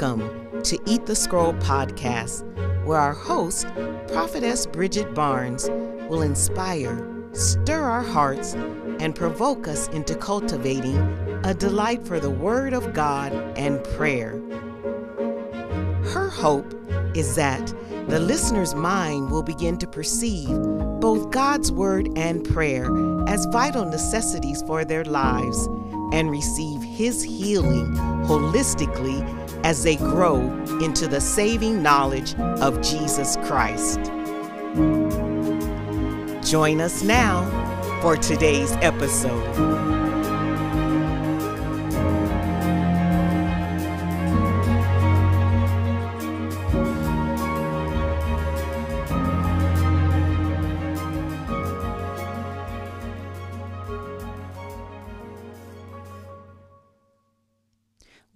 Welcome 0.00 0.62
to 0.62 0.78
Eat 0.86 1.06
the 1.06 1.16
Scroll 1.16 1.54
podcast, 1.54 2.44
where 2.84 3.00
our 3.00 3.14
host, 3.14 3.66
Prophetess 4.06 4.64
Bridget 4.64 5.12
Barnes, 5.12 5.68
will 6.08 6.22
inspire, 6.22 7.04
stir 7.32 7.82
our 7.82 8.04
hearts, 8.04 8.54
and 9.00 9.12
provoke 9.16 9.66
us 9.66 9.88
into 9.88 10.14
cultivating 10.14 10.98
a 11.42 11.52
delight 11.52 12.06
for 12.06 12.20
the 12.20 12.30
Word 12.30 12.74
of 12.74 12.94
God 12.94 13.32
and 13.58 13.82
prayer. 13.96 14.40
Her 16.12 16.28
hope 16.28 16.72
is 17.16 17.34
that 17.34 17.66
the 18.06 18.20
listener's 18.20 18.76
mind 18.76 19.32
will 19.32 19.42
begin 19.42 19.78
to 19.78 19.88
perceive 19.88 20.56
both 21.00 21.32
God's 21.32 21.72
Word 21.72 22.08
and 22.16 22.44
prayer 22.44 22.88
as 23.26 23.46
vital 23.46 23.84
necessities 23.84 24.62
for 24.62 24.84
their 24.84 25.04
lives 25.04 25.68
and 26.12 26.30
receive 26.30 26.82
His 26.82 27.22
healing 27.22 27.92
holistically 28.26 29.24
as 29.64 29.82
they 29.82 29.96
grow 29.96 30.40
into 30.80 31.08
the 31.08 31.20
saving 31.20 31.82
knowledge 31.82 32.34
of 32.60 32.80
Jesus 32.80 33.36
Christ. 33.44 34.00
Join 36.48 36.80
us 36.80 37.02
now 37.02 37.44
for 38.00 38.16
today's 38.16 38.72
episode. 38.80 40.07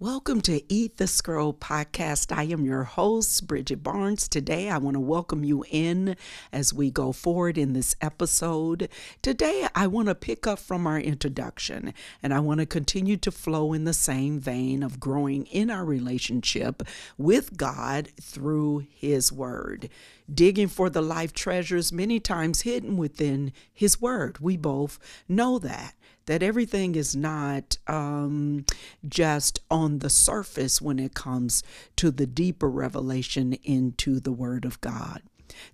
Welcome 0.03 0.41
to 0.41 0.61
Eat 0.67 0.97
the 0.97 1.07
Scroll 1.07 1.53
podcast. 1.53 2.35
I 2.35 2.43
am 2.43 2.65
your 2.65 2.83
host, 2.83 3.47
Bridget 3.47 3.83
Barnes. 3.83 4.27
Today, 4.27 4.69
I 4.69 4.77
want 4.77 4.95
to 4.95 4.99
welcome 4.99 5.45
you 5.45 5.63
in 5.71 6.17
as 6.51 6.73
we 6.73 6.91
go 6.91 7.13
forward 7.13 7.57
in 7.57 7.71
this 7.71 7.95
episode. 8.01 8.89
Today, 9.21 9.65
I 9.73 9.87
want 9.87 10.09
to 10.09 10.15
pick 10.15 10.45
up 10.45 10.59
from 10.59 10.85
our 10.87 10.99
introduction 10.99 11.93
and 12.21 12.33
I 12.33 12.41
want 12.41 12.59
to 12.59 12.65
continue 12.65 13.15
to 13.15 13.31
flow 13.31 13.71
in 13.71 13.85
the 13.85 13.93
same 13.93 14.41
vein 14.41 14.83
of 14.83 14.99
growing 14.99 15.45
in 15.45 15.71
our 15.71 15.85
relationship 15.85 16.83
with 17.17 17.55
God 17.55 18.09
through 18.19 18.85
His 18.89 19.31
Word 19.31 19.89
digging 20.33 20.67
for 20.67 20.89
the 20.89 21.01
life 21.01 21.33
treasures 21.33 21.91
many 21.91 22.19
times 22.19 22.61
hidden 22.61 22.97
within 22.97 23.51
His 23.73 24.01
Word. 24.01 24.39
We 24.39 24.57
both 24.57 24.99
know 25.27 25.59
that 25.59 25.95
that 26.25 26.43
everything 26.43 26.95
is 26.95 27.15
not 27.15 27.77
um, 27.87 28.65
just 29.07 29.59
on 29.69 29.99
the 29.99 30.09
surface 30.09 30.81
when 30.81 30.99
it 30.99 31.13
comes 31.13 31.63
to 31.95 32.11
the 32.11 32.25
deeper 32.25 32.69
revelation 32.69 33.53
into 33.63 34.19
the 34.19 34.31
Word 34.31 34.65
of 34.65 34.79
God. 34.81 35.21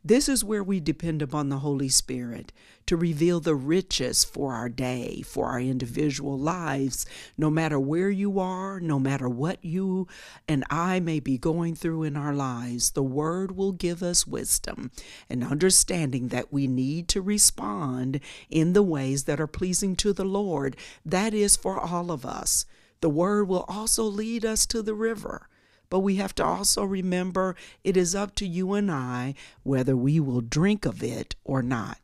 This 0.04 0.30
is 0.30 0.44
where 0.44 0.64
we 0.64 0.80
depend 0.80 1.22
upon 1.22 1.50
the 1.50 1.60
Holy 1.60 1.90
Spirit 1.90 2.52
to 2.86 2.98
reveal 2.98 3.40
the 3.40 3.56
riches 3.56 4.24
for 4.24 4.54
our 4.54 4.68
day, 4.68 5.22
for 5.22 5.46
our 5.48 5.60
individual 5.60 6.40
lives, 6.40 7.06
no 7.38 7.50
matter 7.50 7.80
where 7.80 8.10
you 8.10 8.40
are, 8.40 8.80
no 8.80 8.98
matter 8.98 9.30
what 9.30 9.64
you 9.64 10.08
and 10.48 10.64
I 10.72 11.00
may 11.00 11.20
be 11.20 11.38
going 11.38 11.76
through 11.76 12.04
in 12.04 12.18
our 12.18 12.34
lives. 12.34 12.92
The 12.92 13.04
Word 13.04 13.56
will 13.56 13.74
give 13.74 14.02
us 14.02 14.26
wisdom 14.26 14.90
and 15.30 15.44
understanding 15.44 16.30
that 16.30 16.52
we 16.52 16.66
need 16.66 17.08
to 17.10 17.22
respond 17.22 18.20
in 18.50 18.74
the 18.74 18.82
ways 18.82 19.26
that 19.26 19.40
are 19.40 19.48
pleasing 19.48 19.96
to 19.98 20.12
the 20.12 20.26
Lord. 20.26 20.76
That 21.06 21.34
is 21.34 21.56
for 21.56 21.80
all 21.80 22.12
of 22.12 22.26
us. 22.26 22.66
The 23.02 23.10
Word 23.10 23.48
will 23.48 23.66
also 23.68 24.04
lead 24.04 24.44
us 24.44 24.66
to 24.66 24.82
the 24.82 24.96
river. 24.96 25.48
But 25.90 26.00
we 26.00 26.16
have 26.16 26.36
to 26.36 26.45
also 26.45 26.84
remember 26.84 27.56
it 27.84 27.98
is 27.98 28.16
up 28.16 28.36
to 28.36 28.48
you 28.48 28.73
and 28.73 28.92
I 28.92 29.36
whether 29.64 29.95
we 29.95 30.20
will 30.20 30.42
drink 30.42 30.86
of 30.86 31.02
it 31.02 31.36
or 31.44 31.61
not. 31.61 32.00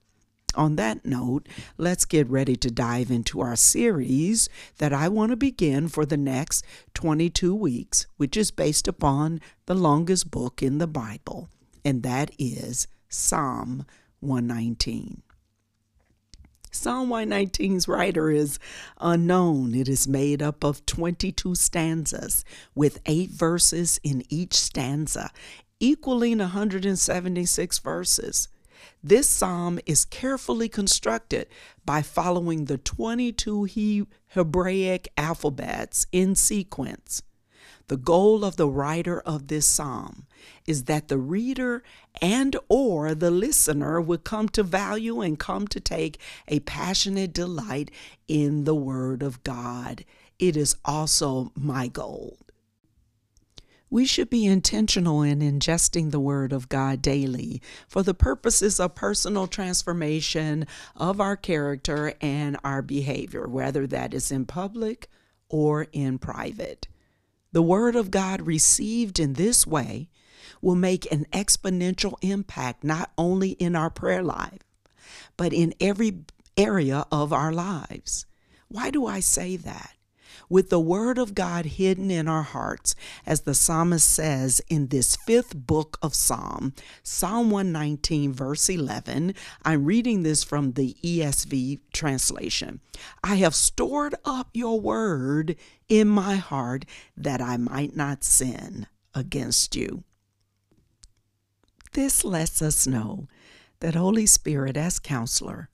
On 0.55 0.77
that 0.77 1.05
note, 1.05 1.47
let's 1.77 2.05
get 2.05 2.29
ready 2.29 2.55
to 2.55 2.71
dive 2.71 3.11
into 3.11 3.41
our 3.41 3.57
series 3.57 4.47
that 4.77 4.93
I 4.93 5.09
want 5.09 5.31
to 5.31 5.35
begin 5.35 5.89
for 5.89 6.05
the 6.05 6.17
next 6.17 6.63
22 6.93 7.53
weeks, 7.53 8.07
which 8.15 8.37
is 8.37 8.51
based 8.51 8.87
upon 8.87 9.41
the 9.65 9.75
longest 9.75 10.31
book 10.31 10.63
in 10.63 10.77
the 10.77 10.87
Bible, 10.87 11.49
and 11.83 12.03
that 12.03 12.31
is 12.39 12.87
Psalm 13.09 13.85
119. 14.21 15.21
Psalm 16.75 17.09
119's 17.09 17.87
writer 17.87 18.29
is 18.29 18.59
unknown. 18.99 19.73
It 19.73 19.87
is 19.87 20.07
made 20.07 20.41
up 20.41 20.63
of 20.63 20.85
22 20.85 21.55
stanzas 21.55 22.43
with 22.75 22.99
eight 23.05 23.31
verses 23.31 23.99
in 24.03 24.23
each 24.29 24.53
stanza, 24.53 25.31
equaling 25.79 26.39
176 26.39 27.79
verses. 27.79 28.49
This 29.01 29.27
psalm 29.27 29.79
is 29.85 30.03
carefully 30.03 30.67
constructed 30.67 31.47
by 31.85 32.01
following 32.01 32.65
the 32.65 32.77
22 32.77 34.07
Hebraic 34.27 35.07
alphabets 35.17 36.07
in 36.11 36.35
sequence. 36.35 37.23
The 37.87 37.97
goal 37.97 38.43
of 38.43 38.55
the 38.55 38.67
writer 38.67 39.19
of 39.21 39.47
this 39.47 39.67
psalm 39.67 40.25
is 40.65 40.85
that 40.85 41.07
the 41.07 41.19
reader 41.19 41.83
and 42.21 42.55
or 42.67 43.13
the 43.13 43.29
listener 43.29 44.01
would 44.01 44.23
come 44.23 44.49
to 44.49 44.63
value 44.63 45.21
and 45.21 45.37
come 45.37 45.67
to 45.67 45.79
take 45.79 46.19
a 46.47 46.61
passionate 46.61 47.33
delight 47.33 47.91
in 48.27 48.63
the 48.63 48.75
word 48.75 49.21
of 49.21 49.43
God. 49.43 50.03
It 50.39 50.57
is 50.57 50.75
also 50.83 51.51
my 51.55 51.87
goal. 51.87 52.37
We 53.89 54.05
should 54.05 54.29
be 54.29 54.45
intentional 54.45 55.21
in 55.21 55.39
ingesting 55.39 56.11
the 56.11 56.19
Word 56.19 56.51
of 56.51 56.67
God 56.67 57.01
daily 57.01 57.61
for 57.87 58.01
the 58.01 58.15
purposes 58.15 58.79
of 58.79 58.95
personal 58.95 59.47
transformation 59.47 60.65
of 60.95 61.21
our 61.21 61.37
character 61.37 62.15
and 62.19 62.57
our 62.63 62.81
behavior, 62.81 63.47
whether 63.47 63.85
that 63.87 64.13
is 64.13 64.31
in 64.31 64.45
public 64.45 65.07
or 65.49 65.87
in 65.93 66.17
private. 66.17 66.87
The 67.55 67.61
Word 67.61 67.95
of 67.95 68.11
God 68.11 68.41
received 68.41 69.17
in 69.17 69.35
this 69.35 69.65
way 69.65 70.09
will 70.61 70.75
make 70.75 71.09
an 71.09 71.25
exponential 71.31 72.15
impact 72.21 72.83
not 72.83 73.13
only 73.17 73.51
in 73.51 73.77
our 73.77 73.89
prayer 73.89 74.21
life, 74.21 74.59
but 75.37 75.53
in 75.53 75.73
every 75.79 76.25
area 76.57 77.05
of 77.13 77.31
our 77.31 77.53
lives. 77.53 78.25
Why 78.67 78.89
do 78.89 79.05
I 79.05 79.21
say 79.21 79.55
that? 79.55 79.94
With 80.49 80.69
the 80.69 80.79
Word 80.79 81.17
of 81.17 81.35
God 81.35 81.65
hidden 81.65 82.11
in 82.11 82.27
our 82.27 82.43
hearts, 82.43 82.95
as 83.25 83.41
the 83.41 83.53
psalmist 83.53 84.07
says 84.07 84.61
in 84.69 84.87
this 84.87 85.15
fifth 85.15 85.55
book 85.55 85.97
of 86.01 86.15
Psalm, 86.15 86.73
Psalm 87.03 87.49
119, 87.49 88.33
verse 88.33 88.69
11. 88.69 89.33
I'm 89.63 89.85
reading 89.85 90.23
this 90.23 90.43
from 90.43 90.73
the 90.73 90.95
ESV 91.03 91.79
translation. 91.93 92.81
I 93.23 93.35
have 93.35 93.55
stored 93.55 94.15
up 94.23 94.49
your 94.53 94.79
word 94.79 95.55
in 95.87 96.07
my 96.07 96.35
heart 96.35 96.85
that 97.17 97.41
I 97.41 97.57
might 97.57 97.95
not 97.95 98.23
sin 98.23 98.87
against 99.13 99.75
you. 99.75 100.03
This 101.93 102.25
lets 102.25 102.61
us 102.61 102.85
know 102.85 103.27
that 103.79 103.95
Holy 103.95 104.25
Spirit, 104.25 104.75
as 104.75 104.99
counselor, 104.99 105.69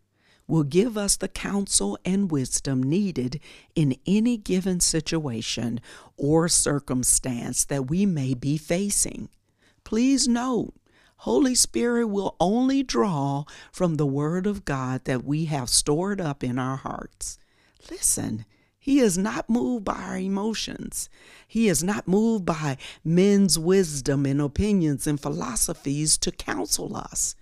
will 0.51 0.63
give 0.63 0.97
us 0.97 1.15
the 1.15 1.29
counsel 1.29 1.97
and 2.03 2.29
wisdom 2.29 2.83
needed 2.83 3.39
in 3.73 3.95
any 4.05 4.35
given 4.35 4.81
situation 4.81 5.79
or 6.17 6.49
circumstance 6.49 7.63
that 7.63 7.89
we 7.89 8.05
may 8.05 8.33
be 8.33 8.57
facing. 8.57 9.29
Please 9.85 10.27
note, 10.27 10.73
Holy 11.19 11.55
Spirit 11.55 12.07
will 12.07 12.35
only 12.37 12.83
draw 12.83 13.45
from 13.71 13.95
the 13.95 14.05
Word 14.05 14.45
of 14.45 14.65
God 14.65 15.05
that 15.05 15.23
we 15.23 15.45
have 15.45 15.69
stored 15.69 16.19
up 16.19 16.43
in 16.43 16.59
our 16.59 16.75
hearts. 16.75 17.37
Listen, 17.89 18.43
He 18.77 18.99
is 18.99 19.17
not 19.17 19.49
moved 19.49 19.85
by 19.85 20.01
our 20.01 20.17
emotions. 20.17 21.09
He 21.47 21.69
is 21.69 21.81
not 21.81 22.09
moved 22.09 22.43
by 22.43 22.75
men's 23.05 23.57
wisdom 23.57 24.25
and 24.25 24.41
opinions 24.41 25.07
and 25.07 25.17
philosophies 25.17 26.17
to 26.17 26.29
counsel 26.29 26.97
us. 26.97 27.35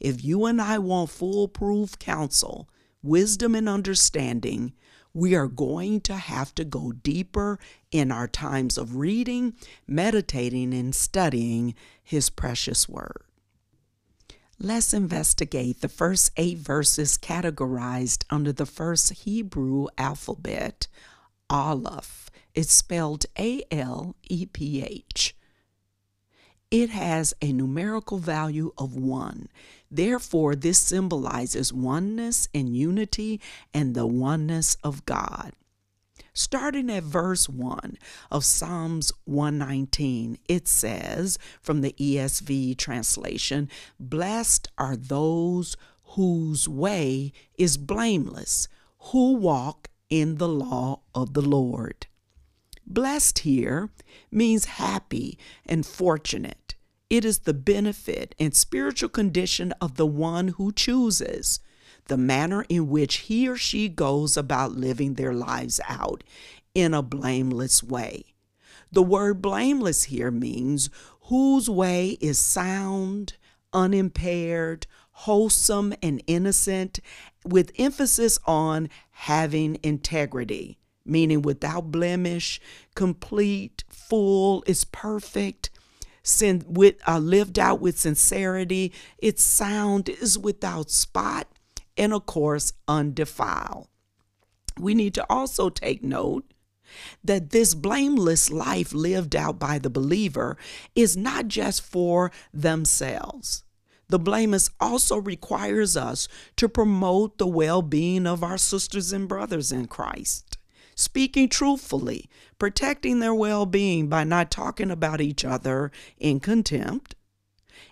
If 0.00 0.24
you 0.24 0.46
and 0.46 0.60
I 0.60 0.78
want 0.78 1.10
foolproof 1.10 1.98
counsel, 1.98 2.68
wisdom, 3.02 3.54
and 3.54 3.68
understanding, 3.68 4.72
we 5.12 5.34
are 5.34 5.46
going 5.46 6.00
to 6.02 6.14
have 6.14 6.54
to 6.56 6.64
go 6.64 6.92
deeper 6.92 7.58
in 7.92 8.10
our 8.10 8.26
times 8.26 8.76
of 8.76 8.96
reading, 8.96 9.54
meditating, 9.86 10.74
and 10.74 10.94
studying 10.94 11.74
His 12.02 12.30
precious 12.30 12.88
Word. 12.88 13.22
Let's 14.58 14.94
investigate 14.94 15.80
the 15.80 15.88
first 15.88 16.32
eight 16.36 16.58
verses 16.58 17.18
categorized 17.18 18.24
under 18.30 18.52
the 18.52 18.66
first 18.66 19.12
Hebrew 19.12 19.86
alphabet, 19.98 20.86
Aleph. 21.50 22.30
It's 22.54 22.72
spelled 22.72 23.26
A 23.38 23.62
L 23.70 24.16
E 24.28 24.46
P 24.46 24.82
H 24.82 25.36
it 26.74 26.90
has 26.90 27.32
a 27.40 27.52
numerical 27.52 28.18
value 28.18 28.72
of 28.76 28.96
one. 28.96 29.48
Therefore, 29.92 30.56
this 30.56 30.80
symbolizes 30.80 31.72
oneness 31.72 32.48
and 32.52 32.76
unity 32.76 33.40
and 33.72 33.94
the 33.94 34.08
oneness 34.08 34.76
of 34.82 35.06
God. 35.06 35.52
Starting 36.32 36.90
at 36.90 37.04
verse 37.04 37.48
1 37.48 37.96
of 38.28 38.44
Psalms 38.44 39.12
119, 39.24 40.36
it 40.48 40.66
says 40.66 41.38
from 41.62 41.80
the 41.80 41.92
ESV 41.92 42.76
translation 42.76 43.70
Blessed 44.00 44.66
are 44.76 44.96
those 44.96 45.76
whose 46.16 46.68
way 46.68 47.32
is 47.56 47.76
blameless, 47.76 48.66
who 49.12 49.34
walk 49.34 49.90
in 50.10 50.38
the 50.38 50.48
law 50.48 51.02
of 51.14 51.34
the 51.34 51.42
Lord. 51.42 52.08
Blessed 52.84 53.38
here 53.40 53.90
means 54.32 54.64
happy 54.64 55.38
and 55.64 55.86
fortunate. 55.86 56.63
It 57.14 57.24
is 57.24 57.38
the 57.38 57.54
benefit 57.54 58.34
and 58.40 58.52
spiritual 58.56 59.08
condition 59.08 59.70
of 59.80 59.94
the 59.94 60.04
one 60.04 60.48
who 60.48 60.72
chooses 60.72 61.60
the 62.06 62.16
manner 62.16 62.66
in 62.68 62.88
which 62.90 63.18
he 63.28 63.48
or 63.48 63.56
she 63.56 63.88
goes 63.88 64.36
about 64.36 64.72
living 64.72 65.14
their 65.14 65.32
lives 65.32 65.78
out 65.88 66.24
in 66.74 66.92
a 66.92 67.02
blameless 67.02 67.84
way. 67.84 68.34
The 68.90 69.04
word 69.04 69.40
blameless 69.40 70.04
here 70.04 70.32
means 70.32 70.90
whose 71.26 71.70
way 71.70 72.18
is 72.20 72.36
sound, 72.36 73.34
unimpaired, 73.72 74.88
wholesome, 75.12 75.94
and 76.02 76.20
innocent, 76.26 76.98
with 77.44 77.70
emphasis 77.78 78.40
on 78.44 78.88
having 79.12 79.78
integrity, 79.84 80.80
meaning 81.06 81.42
without 81.42 81.92
blemish, 81.92 82.60
complete, 82.96 83.84
full, 83.88 84.64
is 84.66 84.84
perfect. 84.84 85.70
Sin, 86.24 86.64
with 86.66 86.96
uh, 87.06 87.18
lived 87.18 87.58
out 87.58 87.80
with 87.80 88.00
sincerity, 88.00 88.92
its 89.18 89.42
sound 89.42 90.08
is 90.08 90.38
without 90.38 90.90
spot, 90.90 91.46
and 91.98 92.14
of 92.14 92.24
course, 92.24 92.72
undefiled. 92.88 93.88
We 94.78 94.94
need 94.94 95.14
to 95.14 95.26
also 95.30 95.68
take 95.68 96.02
note 96.02 96.50
that 97.22 97.50
this 97.50 97.74
blameless 97.74 98.50
life 98.50 98.94
lived 98.94 99.36
out 99.36 99.58
by 99.58 99.78
the 99.78 99.90
believer 99.90 100.56
is 100.94 101.16
not 101.16 101.48
just 101.48 101.82
for 101.82 102.32
themselves. 102.52 103.62
The 104.08 104.18
blameless 104.18 104.70
also 104.80 105.18
requires 105.18 105.96
us 105.96 106.26
to 106.56 106.68
promote 106.68 107.36
the 107.36 107.46
well 107.46 107.82
being 107.82 108.26
of 108.26 108.42
our 108.42 108.58
sisters 108.58 109.12
and 109.12 109.28
brothers 109.28 109.72
in 109.72 109.88
Christ. 109.88 110.56
Speaking 110.94 111.48
truthfully, 111.48 112.28
protecting 112.58 113.20
their 113.20 113.34
well 113.34 113.66
being 113.66 114.08
by 114.08 114.24
not 114.24 114.50
talking 114.50 114.90
about 114.90 115.20
each 115.20 115.44
other 115.44 115.90
in 116.18 116.40
contempt, 116.40 117.14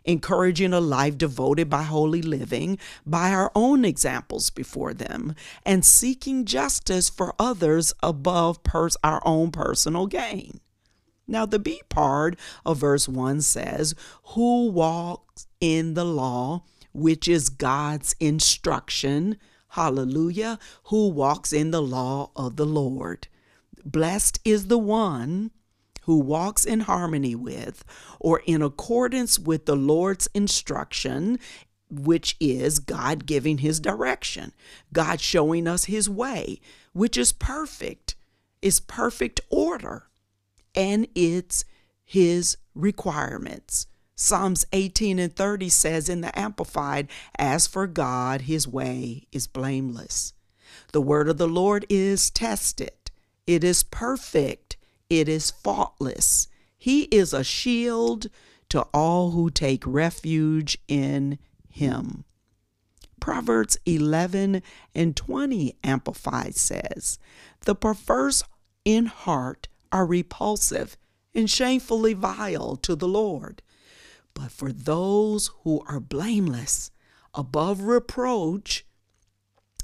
encouraging 0.04 0.72
a 0.72 0.80
life 0.80 1.18
devoted 1.18 1.68
by 1.68 1.82
holy 1.82 2.22
living, 2.22 2.78
by 3.04 3.30
our 3.30 3.50
own 3.54 3.84
examples 3.84 4.50
before 4.50 4.94
them, 4.94 5.34
and 5.64 5.84
seeking 5.84 6.44
justice 6.44 7.08
for 7.08 7.34
others 7.38 7.92
above 8.02 8.62
pers- 8.62 8.96
our 9.02 9.20
own 9.24 9.50
personal 9.50 10.06
gain. 10.06 10.60
Now, 11.26 11.46
the 11.46 11.58
B 11.58 11.82
part 11.88 12.38
of 12.64 12.78
verse 12.78 13.08
1 13.08 13.42
says, 13.42 13.94
Who 14.34 14.70
walks 14.70 15.46
in 15.60 15.94
the 15.94 16.04
law, 16.04 16.64
which 16.92 17.28
is 17.28 17.48
God's 17.48 18.14
instruction? 18.20 19.38
Hallelujah. 19.72 20.58
Who 20.84 21.08
walks 21.08 21.50
in 21.50 21.70
the 21.70 21.80
law 21.80 22.30
of 22.36 22.56
the 22.56 22.66
Lord? 22.66 23.28
Blessed 23.82 24.38
is 24.44 24.66
the 24.66 24.76
one 24.76 25.50
who 26.02 26.18
walks 26.18 26.66
in 26.66 26.80
harmony 26.80 27.34
with 27.34 27.82
or 28.20 28.42
in 28.44 28.60
accordance 28.60 29.38
with 29.38 29.64
the 29.64 29.74
Lord's 29.74 30.28
instruction, 30.34 31.38
which 31.88 32.36
is 32.38 32.80
God 32.80 33.24
giving 33.24 33.58
his 33.58 33.80
direction, 33.80 34.52
God 34.92 35.22
showing 35.22 35.66
us 35.66 35.84
his 35.84 36.06
way, 36.06 36.60
which 36.92 37.16
is 37.16 37.32
perfect, 37.32 38.14
is 38.60 38.78
perfect 38.78 39.40
order, 39.48 40.04
and 40.74 41.08
it's 41.14 41.64
his 42.04 42.58
requirements. 42.74 43.86
Psalms 44.14 44.66
18 44.72 45.18
and 45.18 45.34
30 45.34 45.68
says 45.68 46.08
in 46.08 46.20
the 46.20 46.38
Amplified, 46.38 47.08
As 47.38 47.66
for 47.66 47.86
God, 47.86 48.42
his 48.42 48.68
way 48.68 49.26
is 49.32 49.46
blameless. 49.46 50.34
The 50.92 51.00
word 51.00 51.28
of 51.28 51.38
the 51.38 51.48
Lord 51.48 51.86
is 51.88 52.30
tested, 52.30 53.10
it 53.46 53.64
is 53.64 53.82
perfect, 53.82 54.76
it 55.08 55.28
is 55.28 55.50
faultless. 55.50 56.48
He 56.76 57.02
is 57.04 57.32
a 57.32 57.44
shield 57.44 58.28
to 58.68 58.82
all 58.92 59.30
who 59.30 59.50
take 59.50 59.84
refuge 59.86 60.78
in 60.88 61.38
him. 61.68 62.24
Proverbs 63.20 63.76
11 63.86 64.62
and 64.94 65.16
20 65.16 65.76
Amplified 65.84 66.56
says, 66.56 67.18
The 67.66 67.74
perverse 67.74 68.42
in 68.84 69.06
heart 69.06 69.68
are 69.92 70.04
repulsive 70.04 70.96
and 71.34 71.48
shamefully 71.48 72.14
vile 72.14 72.76
to 72.76 72.96
the 72.96 73.06
Lord. 73.06 73.62
But 74.34 74.50
for 74.50 74.72
those 74.72 75.50
who 75.62 75.82
are 75.86 76.00
blameless, 76.00 76.90
above 77.34 77.82
reproach, 77.82 78.84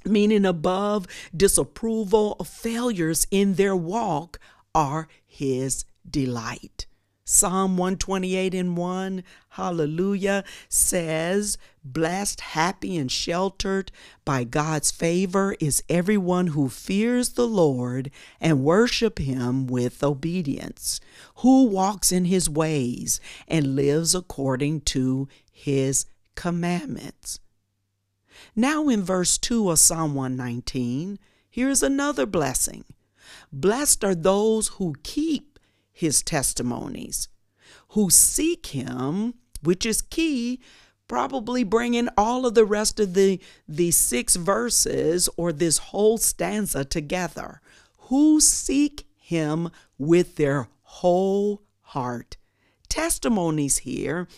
meaning 0.05 0.45
above 0.45 1.07
disapproval 1.37 2.37
of 2.41 2.49
failures 2.49 3.27
in 3.31 3.55
their 3.55 3.77
walk, 3.77 4.39
are 4.75 5.09
his 5.27 5.85
delight. 6.09 6.87
Psalm 7.31 7.77
128 7.77 8.55
and 8.55 8.75
1, 8.75 9.23
hallelujah, 9.51 10.43
says, 10.71 11.59
Blessed, 11.85 12.41
happy, 12.41 12.97
and 12.97 13.13
sheltered 13.13 13.93
by 14.25 14.45
God's 14.45 14.91
favor 14.91 15.55
is 15.61 15.83
everyone 15.91 16.47
who 16.49 16.71
fears 16.71 17.35
the 17.35 17.47
Lord 17.47 18.11
and 18.41 18.65
worship 18.65 19.19
him 19.19 19.67
with 19.67 20.03
obedience, 20.03 21.01
who 21.37 21.65
walks 21.65 22.13
in 22.13 22.25
his 22.25 22.49
ways 22.49 23.21
and 23.47 23.77
lives 23.77 24.15
according 24.15 24.81
to 24.81 25.29
his 25.53 26.07
commandments. 26.35 27.41
Now, 28.57 28.89
in 28.89 29.03
verse 29.03 29.37
2 29.37 29.71
of 29.71 29.79
Psalm 29.79 30.15
119, 30.15 31.19
here's 31.51 31.83
another 31.83 32.25
blessing. 32.25 32.87
Blessed 33.53 34.03
are 34.03 34.15
those 34.15 34.69
who 34.69 34.95
keep 35.03 35.48
his 35.99 36.23
testimonies, 36.23 37.27
who 37.89 38.09
seek 38.09 38.67
him, 38.67 39.35
which 39.65 39.85
is 39.85 40.01
key, 40.01 40.61
probably 41.09 41.65
bringing 41.65 42.09
all 42.17 42.47
of 42.47 42.55
the 42.55 42.65
rest 42.65 43.01
of 43.01 43.15
the, 43.15 43.41
the 43.67 43.91
six 43.91 44.37
verses 44.37 45.29
or 45.37 45.53
this 45.53 45.79
whole 45.79 46.17
stanza 46.17 46.85
together, 46.85 47.61
who 48.03 48.41
seek 48.41 49.09
him 49.17 49.71
with 49.99 50.37
their 50.37 50.69
whole 50.83 51.65
heart. 51.81 52.37
Testimonies 52.89 53.79
here 53.79 54.29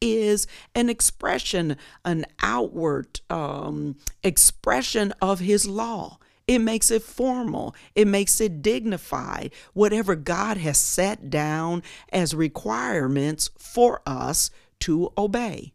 is 0.00 0.46
an 0.74 0.88
expression, 0.88 1.76
an 2.02 2.24
outward 2.40 3.20
um, 3.28 3.96
expression 4.22 5.12
of 5.20 5.40
his 5.40 5.66
law. 5.66 6.18
It 6.50 6.58
makes 6.58 6.90
it 6.90 7.04
formal. 7.04 7.76
It 7.94 8.08
makes 8.08 8.40
it 8.40 8.60
dignified. 8.60 9.52
Whatever 9.72 10.16
God 10.16 10.56
has 10.56 10.78
set 10.78 11.30
down 11.30 11.84
as 12.12 12.34
requirements 12.34 13.50
for 13.56 14.02
us 14.04 14.50
to 14.80 15.12
obey. 15.16 15.74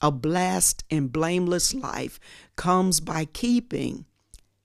A 0.00 0.12
blessed 0.12 0.84
and 0.92 1.10
blameless 1.10 1.74
life 1.74 2.20
comes 2.54 3.00
by 3.00 3.24
keeping, 3.24 4.04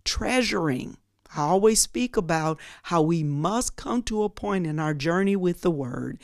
treasuring. 0.04 0.96
I 1.36 1.42
always 1.42 1.82
speak 1.82 2.16
about 2.16 2.60
how 2.84 3.02
we 3.02 3.24
must 3.24 3.76
come 3.76 4.04
to 4.04 4.22
a 4.22 4.30
point 4.30 4.68
in 4.68 4.78
our 4.78 4.94
journey 4.94 5.36
with 5.36 5.62
the 5.62 5.72
Word 5.72 6.20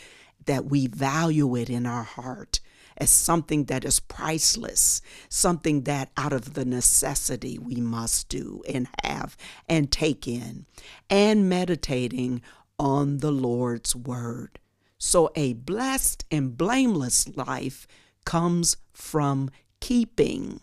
that 0.45 0.65
we 0.65 0.85
value 0.85 1.55
it 1.55 1.71
in 1.71 1.87
our 1.87 2.03
heart 2.03 2.59
as 2.97 3.09
something 3.09 3.65
that 3.65 3.85
is 3.85 3.99
priceless, 3.99 5.01
something 5.29 5.83
that 5.83 6.11
out 6.17 6.33
of 6.33 6.53
the 6.53 6.65
necessity 6.65 7.57
we 7.57 7.75
must 7.75 8.29
do 8.29 8.61
and 8.67 8.87
have 9.03 9.37
and 9.67 9.91
take 9.91 10.27
in, 10.27 10.65
and 11.09 11.49
meditating 11.49 12.41
on 12.77 13.17
the 13.17 13.31
Lord's 13.31 13.95
word. 13.95 14.59
So, 14.97 15.31
a 15.35 15.53
blessed 15.53 16.25
and 16.29 16.57
blameless 16.57 17.27
life 17.35 17.87
comes 18.25 18.77
from 18.93 19.49
keeping. 19.79 20.61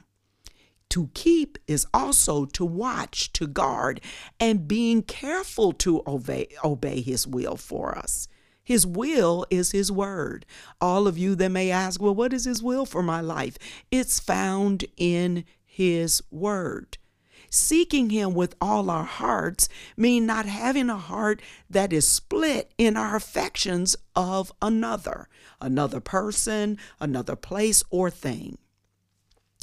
To 0.90 1.10
keep 1.12 1.58
is 1.66 1.86
also 1.92 2.46
to 2.46 2.64
watch, 2.64 3.32
to 3.34 3.46
guard, 3.46 4.00
and 4.40 4.66
being 4.66 5.02
careful 5.02 5.72
to 5.72 6.02
obey, 6.06 6.48
obey 6.64 7.00
His 7.00 7.26
will 7.26 7.56
for 7.56 7.96
us. 7.96 8.28
His 8.68 8.86
will 8.86 9.46
is 9.48 9.72
His 9.72 9.90
word. 9.90 10.44
All 10.78 11.06
of 11.06 11.16
you 11.16 11.34
that 11.36 11.48
may 11.48 11.70
ask, 11.70 12.02
well, 12.02 12.14
what 12.14 12.34
is 12.34 12.44
His 12.44 12.62
will 12.62 12.84
for 12.84 13.02
my 13.02 13.22
life? 13.22 13.56
It's 13.90 14.20
found 14.20 14.84
in 14.98 15.46
His 15.64 16.22
word. 16.30 16.98
Seeking 17.48 18.10
Him 18.10 18.34
with 18.34 18.54
all 18.60 18.90
our 18.90 19.04
hearts 19.04 19.70
mean 19.96 20.26
not 20.26 20.44
having 20.44 20.90
a 20.90 20.98
heart 20.98 21.40
that 21.70 21.94
is 21.94 22.06
split 22.06 22.74
in 22.76 22.94
our 22.94 23.16
affections 23.16 23.96
of 24.14 24.52
another, 24.60 25.30
another 25.62 26.00
person, 26.00 26.76
another 27.00 27.36
place, 27.36 27.82
or 27.88 28.10
thing. 28.10 28.58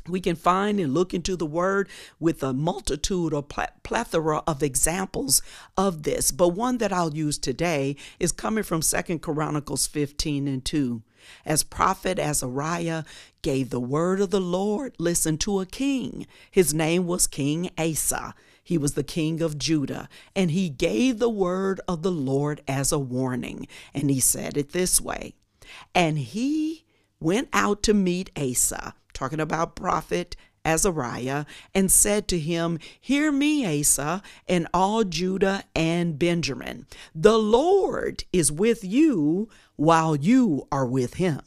We 0.07 0.19
can 0.19 0.35
find 0.35 0.79
and 0.79 0.93
look 0.93 1.13
into 1.13 1.35
the 1.35 1.45
word 1.45 1.89
with 2.19 2.43
a 2.43 2.53
multitude 2.53 3.33
or 3.33 3.43
plethora 3.43 4.43
of 4.47 4.63
examples 4.63 5.41
of 5.77 6.03
this. 6.03 6.31
But 6.31 6.49
one 6.49 6.77
that 6.79 6.93
i'll 6.93 7.13
use 7.13 7.37
today 7.37 7.95
is 8.19 8.31
coming 8.31 8.63
from 8.63 8.81
second 8.81 9.19
chronicles 9.19 9.87
15 9.87 10.47
and 10.47 10.63
2 10.63 11.01
as 11.45 11.63
prophet 11.63 12.19
azariah 12.19 13.03
gave 13.41 13.71
the 13.71 13.79
word 13.79 14.21
of 14.21 14.29
the 14.29 14.41
lord 14.41 14.93
listen 14.99 15.37
to 15.39 15.59
a 15.59 15.65
king. 15.65 16.27
His 16.51 16.73
name 16.73 17.07
was 17.07 17.27
king 17.27 17.69
asa. 17.77 18.35
He 18.65 18.79
was 18.79 18.93
the 18.93 19.03
king 19.03 19.41
of 19.41 19.59
Judah, 19.59 20.09
and 20.35 20.49
he 20.49 20.69
gave 20.69 21.19
the 21.19 21.29
word 21.29 21.79
of 21.87 22.01
the 22.01 22.11
Lord 22.11 22.61
as 22.67 22.91
a 22.91 22.97
warning. 22.97 23.67
And 23.93 24.09
he 24.09 24.19
said 24.19 24.57
it 24.57 24.71
this 24.71 24.99
way 24.99 25.35
And 25.93 26.17
he 26.17 26.83
went 27.19 27.49
out 27.53 27.83
to 27.83 27.93
meet 27.93 28.31
Asa, 28.35 28.95
talking 29.15 29.39
about 29.39 29.75
prophet 29.75 30.35
Azariah, 30.65 31.45
and 31.73 31.91
said 31.91 32.27
to 32.27 32.39
him, 32.39 32.79
Hear 32.99 33.31
me, 33.31 33.79
Asa, 33.79 34.21
and 34.47 34.67
all 34.73 35.03
Judah 35.03 35.63
and 35.75 36.17
Benjamin. 36.19 36.87
The 37.13 37.37
Lord 37.37 38.23
is 38.33 38.51
with 38.51 38.83
you 38.83 39.47
while 39.75 40.15
you 40.15 40.67
are 40.71 40.85
with 40.85 41.15
him. 41.15 41.41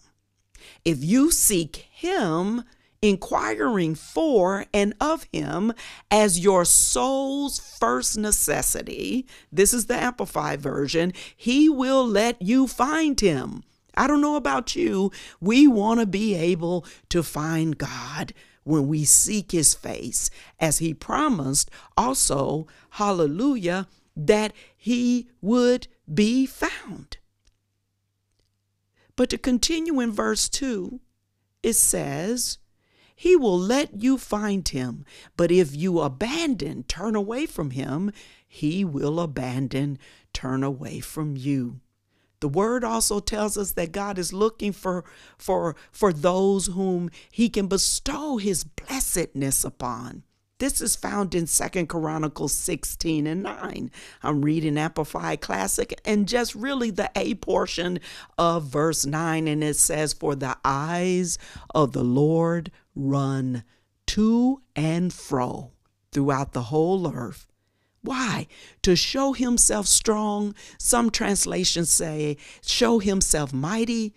If 0.84 1.02
you 1.02 1.30
seek 1.30 1.88
him, 1.90 2.62
inquiring 3.00 3.94
for 3.94 4.66
and 4.74 4.94
of 5.00 5.24
him 5.32 5.72
as 6.10 6.40
your 6.40 6.64
soul's 6.64 7.58
first 7.58 8.18
necessity. 8.18 9.26
This 9.52 9.72
is 9.72 9.86
the 9.86 9.94
Amplified 9.94 10.60
version. 10.60 11.12
He 11.36 11.68
will 11.68 12.06
let 12.06 12.42
you 12.42 12.66
find 12.66 13.18
him. 13.20 13.62
I 13.98 14.06
don't 14.06 14.20
know 14.20 14.36
about 14.36 14.76
you. 14.76 15.10
We 15.40 15.66
want 15.66 15.98
to 15.98 16.06
be 16.06 16.34
able 16.36 16.86
to 17.08 17.24
find 17.24 17.76
God 17.76 18.32
when 18.62 18.86
we 18.86 19.04
seek 19.04 19.50
his 19.50 19.74
face, 19.74 20.30
as 20.60 20.78
he 20.78 20.94
promised 20.94 21.68
also, 21.96 22.68
hallelujah, 22.90 23.88
that 24.14 24.52
he 24.76 25.28
would 25.40 25.88
be 26.12 26.46
found. 26.46 27.16
But 29.16 29.30
to 29.30 29.38
continue 29.38 29.98
in 29.98 30.12
verse 30.12 30.48
2, 30.48 31.00
it 31.64 31.72
says, 31.72 32.58
He 33.16 33.34
will 33.34 33.58
let 33.58 34.00
you 34.00 34.16
find 34.16 34.68
him, 34.68 35.04
but 35.36 35.50
if 35.50 35.74
you 35.74 36.00
abandon, 36.00 36.84
turn 36.84 37.16
away 37.16 37.46
from 37.46 37.70
him, 37.70 38.12
he 38.46 38.84
will 38.84 39.18
abandon, 39.18 39.98
turn 40.32 40.62
away 40.62 41.00
from 41.00 41.36
you. 41.36 41.80
The 42.40 42.48
word 42.48 42.84
also 42.84 43.20
tells 43.20 43.56
us 43.56 43.72
that 43.72 43.92
God 43.92 44.18
is 44.18 44.32
looking 44.32 44.72
for 44.72 45.04
for 45.36 45.74
for 45.90 46.12
those 46.12 46.66
whom 46.66 47.10
he 47.30 47.48
can 47.48 47.66
bestow 47.66 48.36
his 48.36 48.64
blessedness 48.64 49.64
upon. 49.64 50.22
This 50.58 50.80
is 50.80 50.96
found 50.96 51.36
in 51.36 51.46
Second 51.46 51.86
Chronicles 51.86 52.52
16 52.52 53.28
and 53.28 53.44
9. 53.44 53.92
I'm 54.24 54.42
reading 54.42 54.76
Amplified 54.76 55.40
Classic 55.40 56.00
and 56.04 56.26
just 56.26 56.54
really 56.56 56.90
the 56.90 57.10
A 57.14 57.36
portion 57.36 58.00
of 58.36 58.64
verse 58.64 59.06
9. 59.06 59.46
And 59.46 59.62
it 59.62 59.76
says, 59.76 60.12
For 60.12 60.34
the 60.34 60.56
eyes 60.64 61.38
of 61.72 61.92
the 61.92 62.02
Lord 62.02 62.72
run 62.96 63.62
to 64.06 64.62
and 64.74 65.12
fro 65.12 65.70
throughout 66.10 66.54
the 66.54 66.62
whole 66.62 67.14
earth 67.14 67.46
why? 68.02 68.46
To 68.82 68.96
show 68.96 69.32
himself 69.32 69.86
strong. 69.86 70.54
Some 70.78 71.10
translations 71.10 71.90
say, 71.90 72.36
show 72.64 72.98
himself 72.98 73.52
mighty 73.52 74.14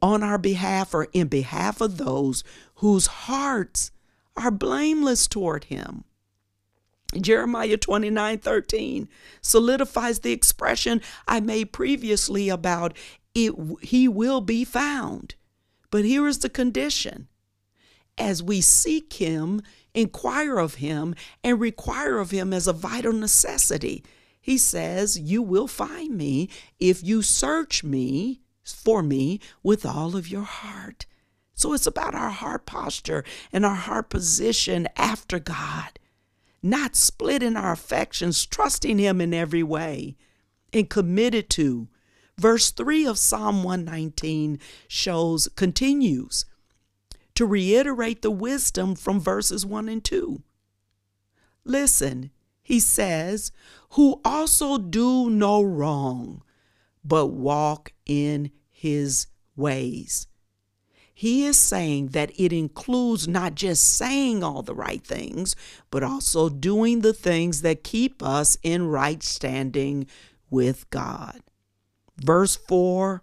on 0.00 0.22
our 0.22 0.38
behalf 0.38 0.94
or 0.94 1.08
in 1.12 1.28
behalf 1.28 1.80
of 1.80 1.98
those 1.98 2.42
whose 2.76 3.06
hearts 3.06 3.92
are 4.36 4.50
blameless 4.50 5.26
toward 5.26 5.64
him. 5.64 6.04
Jeremiah 7.20 7.76
29 7.76 8.38
13 8.38 9.08
solidifies 9.42 10.20
the 10.20 10.32
expression 10.32 11.02
I 11.28 11.40
made 11.40 11.72
previously 11.72 12.48
about 12.48 12.96
it, 13.34 13.54
he 13.82 14.08
will 14.08 14.40
be 14.40 14.64
found. 14.64 15.34
But 15.90 16.04
here 16.06 16.26
is 16.26 16.38
the 16.38 16.48
condition 16.48 17.28
as 18.18 18.42
we 18.42 18.60
seek 18.60 19.14
him, 19.14 19.62
inquire 19.94 20.58
of 20.58 20.76
him 20.76 21.14
and 21.42 21.60
require 21.60 22.18
of 22.18 22.30
him 22.30 22.52
as 22.52 22.66
a 22.66 22.72
vital 22.72 23.12
necessity. 23.12 24.04
He 24.40 24.58
says, 24.58 25.18
You 25.18 25.42
will 25.42 25.68
find 25.68 26.16
me 26.16 26.48
if 26.78 27.02
you 27.02 27.22
search 27.22 27.84
me 27.84 28.40
for 28.64 29.02
me 29.02 29.40
with 29.62 29.84
all 29.84 30.16
of 30.16 30.28
your 30.28 30.42
heart. 30.42 31.06
So 31.54 31.72
it's 31.74 31.86
about 31.86 32.14
our 32.14 32.30
heart 32.30 32.66
posture 32.66 33.24
and 33.52 33.64
our 33.64 33.74
heart 33.74 34.08
position 34.08 34.88
after 34.96 35.38
God, 35.38 35.98
not 36.62 36.96
split 36.96 37.42
in 37.42 37.56
our 37.56 37.72
affections, 37.72 38.46
trusting 38.46 38.98
Him 38.98 39.20
in 39.20 39.34
every 39.34 39.62
way 39.62 40.16
and 40.72 40.88
committed 40.88 41.50
to. 41.50 41.88
Verse 42.38 42.70
3 42.70 43.06
of 43.06 43.18
Psalm 43.18 43.62
119 43.62 44.58
shows, 44.88 45.48
continues, 45.54 46.46
to 47.34 47.46
reiterate 47.46 48.22
the 48.22 48.30
wisdom 48.30 48.94
from 48.94 49.20
verses 49.20 49.64
1 49.64 49.88
and 49.88 50.04
2. 50.04 50.42
Listen, 51.64 52.30
he 52.62 52.80
says, 52.80 53.52
who 53.90 54.20
also 54.24 54.78
do 54.78 55.30
no 55.30 55.62
wrong, 55.62 56.42
but 57.04 57.26
walk 57.28 57.92
in 58.06 58.50
his 58.70 59.26
ways. 59.56 60.26
He 61.14 61.44
is 61.44 61.56
saying 61.56 62.08
that 62.08 62.32
it 62.38 62.52
includes 62.52 63.28
not 63.28 63.54
just 63.54 63.96
saying 63.96 64.42
all 64.42 64.62
the 64.62 64.74
right 64.74 65.04
things, 65.06 65.54
but 65.90 66.02
also 66.02 66.48
doing 66.48 67.00
the 67.00 67.12
things 67.12 67.62
that 67.62 67.84
keep 67.84 68.22
us 68.22 68.56
in 68.62 68.88
right 68.88 69.22
standing 69.22 70.06
with 70.50 70.88
God. 70.90 71.40
Verse 72.16 72.56
4 72.56 73.22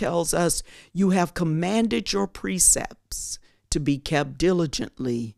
tells 0.00 0.32
us, 0.32 0.62
You 0.94 1.10
have 1.10 1.34
commanded 1.34 2.10
your 2.10 2.26
precepts 2.26 3.38
to 3.68 3.78
be 3.78 3.98
kept 3.98 4.38
diligently. 4.38 5.36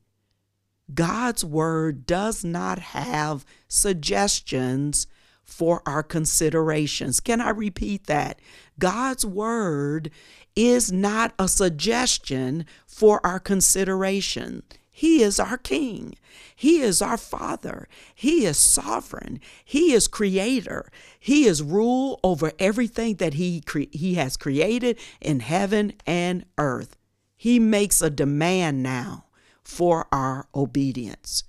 God's 0.95 1.45
word 1.45 2.07
does 2.07 2.45
not 2.45 2.79
have 2.79 3.45
suggestions 3.67 5.09
for 5.43 5.83
our 5.85 6.05
considerations. 6.05 7.19
Can 7.19 7.41
I 7.41 7.51
repeat 7.51 8.07
that? 8.07 8.39
God's 8.79 9.27
word 9.27 10.13
is 10.55 10.93
not 10.93 11.35
a 11.41 11.49
suggestion 11.49 12.65
for 12.87 13.25
our 13.27 13.41
consideration. 13.41 14.63
He 15.03 15.21
is 15.21 15.41
our 15.41 15.59
King. 15.59 16.15
He 16.55 16.79
is 16.81 17.03
our 17.03 17.17
Father. 17.17 17.89
He 18.15 18.47
is 18.47 18.57
sovereign. 18.57 19.41
He 19.65 19.93
is 19.93 20.07
creator. 20.07 20.93
He 21.19 21.45
is 21.45 21.61
rule 21.61 22.21
over 22.23 22.53
everything 22.61 23.17
that 23.17 23.35
he, 23.35 23.63
cre- 23.63 23.91
he 23.91 24.15
has 24.15 24.37
created 24.37 24.97
in 25.21 25.41
heaven 25.41 25.95
and 26.07 26.45
earth. 26.57 26.97
He 27.37 27.59
makes 27.59 28.01
a 28.01 28.11
demand 28.11 28.85
now 28.85 29.25
for 29.65 30.07
our 30.13 30.47
obedience. 30.55 31.43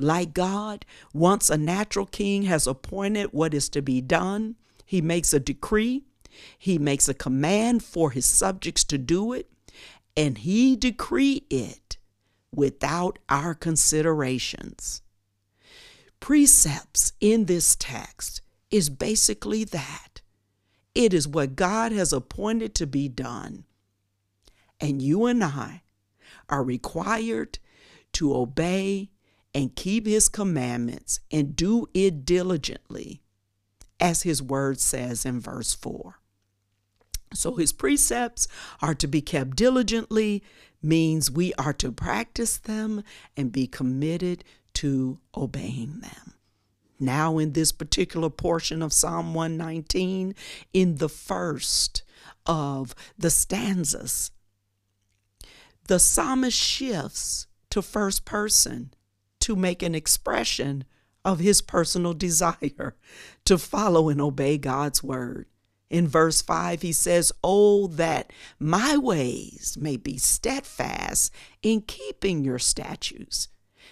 Like 0.00 0.34
God, 0.34 0.84
once 1.14 1.48
a 1.48 1.56
natural 1.56 2.06
king 2.06 2.42
has 2.42 2.66
appointed 2.66 3.28
what 3.30 3.54
is 3.54 3.68
to 3.68 3.82
be 3.82 4.00
done, 4.00 4.56
he 4.84 5.00
makes 5.00 5.32
a 5.32 5.38
decree, 5.38 6.02
he 6.58 6.76
makes 6.76 7.08
a 7.08 7.14
command 7.14 7.84
for 7.84 8.10
his 8.10 8.26
subjects 8.26 8.82
to 8.82 8.98
do 8.98 9.32
it, 9.32 9.48
and 10.16 10.38
he 10.38 10.74
decree 10.74 11.44
it 11.50 11.85
without 12.56 13.20
our 13.28 13.54
considerations. 13.54 15.02
Precepts 16.18 17.12
in 17.20 17.44
this 17.44 17.76
text 17.76 18.40
is 18.70 18.90
basically 18.90 19.62
that 19.64 20.22
it 20.94 21.12
is 21.12 21.28
what 21.28 21.54
God 21.54 21.92
has 21.92 22.12
appointed 22.12 22.74
to 22.76 22.86
be 22.86 23.08
done. 23.08 23.64
And 24.80 25.00
you 25.00 25.26
and 25.26 25.44
I 25.44 25.82
are 26.48 26.64
required 26.64 27.58
to 28.12 28.34
obey 28.34 29.10
and 29.54 29.76
keep 29.76 30.06
His 30.06 30.28
commandments 30.28 31.20
and 31.30 31.54
do 31.54 31.88
it 31.92 32.24
diligently, 32.24 33.22
as 34.00 34.22
His 34.22 34.42
word 34.42 34.80
says 34.80 35.26
in 35.26 35.38
verse 35.38 35.74
4. 35.74 36.18
So 37.34 37.56
His 37.56 37.72
precepts 37.72 38.48
are 38.80 38.94
to 38.94 39.06
be 39.06 39.20
kept 39.20 39.56
diligently, 39.56 40.42
means 40.82 41.30
we 41.30 41.52
are 41.54 41.72
to 41.74 41.92
practice 41.92 42.58
them 42.58 43.02
and 43.36 43.52
be 43.52 43.66
committed 43.66 44.44
to 44.74 45.18
obeying 45.36 46.00
them. 46.00 46.34
Now, 46.98 47.38
in 47.38 47.52
this 47.52 47.72
particular 47.72 48.30
portion 48.30 48.82
of 48.82 48.92
Psalm 48.92 49.34
119, 49.34 50.34
in 50.72 50.96
the 50.96 51.08
first 51.08 52.02
of 52.46 52.94
the 53.18 53.30
stanzas, 53.30 54.30
the 55.88 55.98
psalmist 55.98 56.56
shifts 56.56 57.46
to 57.70 57.82
first 57.82 58.24
person 58.24 58.92
to 59.40 59.54
make 59.54 59.82
an 59.82 59.94
expression 59.94 60.84
of 61.24 61.38
his 61.38 61.60
personal 61.60 62.14
desire 62.14 62.96
to 63.44 63.58
follow 63.58 64.08
and 64.08 64.20
obey 64.20 64.56
God's 64.58 65.02
word. 65.02 65.46
In 65.88 66.08
verse 66.08 66.42
5, 66.42 66.82
he 66.82 66.92
says, 66.92 67.32
Oh, 67.44 67.86
that 67.88 68.32
my 68.58 68.96
ways 68.96 69.76
may 69.80 69.96
be 69.96 70.18
steadfast 70.18 71.32
in 71.62 71.82
keeping 71.82 72.44
your 72.44 72.58
statutes. 72.58 73.48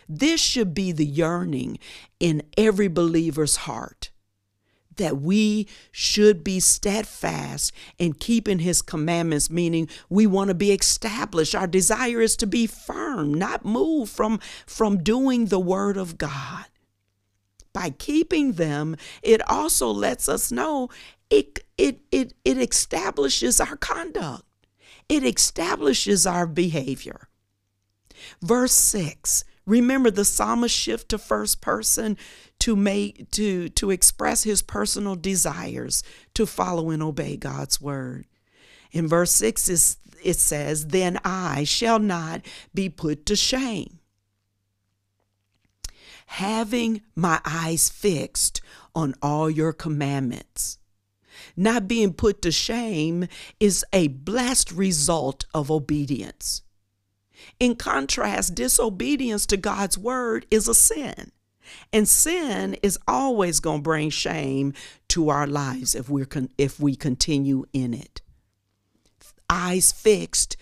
This 0.08 0.40
should 0.40 0.74
be 0.74 0.92
the 0.92 1.06
yearning 1.06 1.78
in 2.18 2.42
every 2.58 2.88
believer's 2.88 3.56
heart 3.56 4.10
that 4.96 5.18
we 5.18 5.68
should 5.90 6.44
be 6.44 6.60
steadfast 6.60 7.72
in 7.98 8.12
keeping 8.12 8.60
his 8.60 8.82
commandments, 8.82 9.50
meaning 9.50 9.88
we 10.08 10.26
want 10.26 10.48
to 10.48 10.54
be 10.54 10.72
established. 10.72 11.54
Our 11.54 11.66
desire 11.66 12.20
is 12.20 12.36
to 12.36 12.46
be 12.46 12.66
firm, 12.66 13.34
not 13.34 13.64
move 13.64 14.08
from, 14.08 14.40
from 14.66 15.02
doing 15.02 15.46
the 15.46 15.60
word 15.60 15.96
of 15.96 16.18
God. 16.18 16.66
By 17.72 17.90
keeping 17.90 18.52
them, 18.52 18.96
it 19.22 19.46
also 19.50 19.90
lets 19.90 20.28
us 20.28 20.52
know 20.52 20.90
it, 21.34 21.64
it, 21.76 22.00
it, 22.12 22.34
it 22.44 22.58
establishes 22.58 23.60
our 23.60 23.76
conduct. 23.76 24.44
It 25.08 25.24
establishes 25.24 26.26
our 26.26 26.46
behavior. 26.46 27.28
Verse 28.40 28.72
6 28.72 29.44
Remember 29.66 30.10
the 30.10 30.26
psalmist 30.26 30.74
shift 30.74 31.08
to 31.08 31.18
first 31.18 31.60
person 31.62 32.18
to 32.60 32.76
make 32.76 33.30
to 33.32 33.70
to 33.70 33.90
express 33.90 34.42
his 34.42 34.60
personal 34.60 35.16
desires 35.16 36.02
to 36.34 36.44
follow 36.44 36.90
and 36.90 37.02
obey 37.02 37.36
God's 37.36 37.80
word. 37.80 38.26
In 38.92 39.08
verse 39.08 39.32
6 39.32 39.68
is 39.70 39.96
it 40.22 40.38
says, 40.38 40.88
"Then 40.88 41.18
I 41.24 41.64
shall 41.64 41.98
not 41.98 42.42
be 42.74 42.90
put 42.90 43.24
to 43.26 43.36
shame." 43.36 44.00
Having 46.26 47.00
my 47.16 47.40
eyes 47.44 47.88
fixed 47.88 48.60
on 48.94 49.14
all 49.22 49.48
your 49.50 49.72
commandments. 49.72 50.78
Not 51.56 51.86
being 51.86 52.12
put 52.12 52.42
to 52.42 52.50
shame 52.50 53.28
is 53.60 53.84
a 53.92 54.08
blessed 54.08 54.72
result 54.72 55.44
of 55.54 55.70
obedience. 55.70 56.62
In 57.60 57.76
contrast, 57.76 58.54
disobedience 58.54 59.46
to 59.46 59.56
God's 59.56 59.98
word 59.98 60.46
is 60.50 60.68
a 60.68 60.74
sin. 60.74 61.32
And 61.92 62.08
sin 62.08 62.74
is 62.82 62.98
always 63.08 63.60
going 63.60 63.78
to 63.78 63.82
bring 63.82 64.10
shame 64.10 64.74
to 65.08 65.28
our 65.30 65.46
lives 65.46 65.94
if 65.94 66.08
we're 66.08 66.26
con- 66.26 66.50
if 66.58 66.78
we 66.78 66.94
continue 66.94 67.64
in 67.72 67.94
it. 67.94 68.20
Eyes 69.48 69.92
fixed 69.92 70.56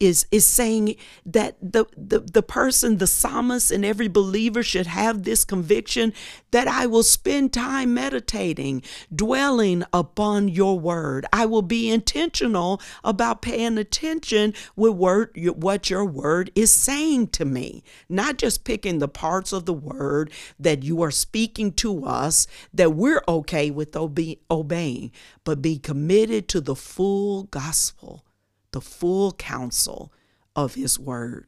is 0.00 0.26
is 0.30 0.46
saying 0.46 0.94
that 1.26 1.56
the, 1.60 1.84
the 1.96 2.20
the 2.20 2.42
person 2.42 2.98
the 2.98 3.06
psalmist 3.06 3.70
and 3.70 3.84
every 3.84 4.08
believer 4.08 4.62
should 4.62 4.86
have 4.86 5.24
this 5.24 5.44
conviction 5.44 6.12
that 6.50 6.68
I 6.68 6.86
will 6.86 7.02
spend 7.02 7.52
time 7.52 7.94
meditating 7.94 8.82
dwelling 9.14 9.84
upon 9.92 10.48
your 10.48 10.78
word. 10.78 11.26
I 11.32 11.46
will 11.46 11.62
be 11.62 11.90
intentional 11.90 12.80
about 13.02 13.42
paying 13.42 13.78
attention 13.78 14.54
with 14.76 14.94
word 14.94 15.36
what 15.56 15.90
your 15.90 16.04
word 16.04 16.50
is 16.54 16.70
saying 16.70 17.28
to 17.28 17.44
me 17.44 17.82
not 18.08 18.36
just 18.38 18.64
picking 18.64 18.98
the 18.98 19.08
parts 19.08 19.52
of 19.52 19.66
the 19.66 19.72
word 19.72 20.30
that 20.58 20.82
you 20.82 21.02
are 21.02 21.10
speaking 21.10 21.72
to 21.72 22.04
us 22.04 22.46
that 22.72 22.92
we're 22.94 23.22
okay 23.28 23.70
with 23.70 23.96
obe- 23.96 24.38
obeying 24.50 25.10
but 25.44 25.62
be 25.62 25.78
committed 25.78 26.48
to 26.48 26.60
the 26.60 26.76
full 26.76 27.44
gospel 27.44 28.24
the 28.72 28.80
full 28.80 29.32
counsel 29.32 30.12
of 30.54 30.74
his 30.74 30.98
word. 30.98 31.46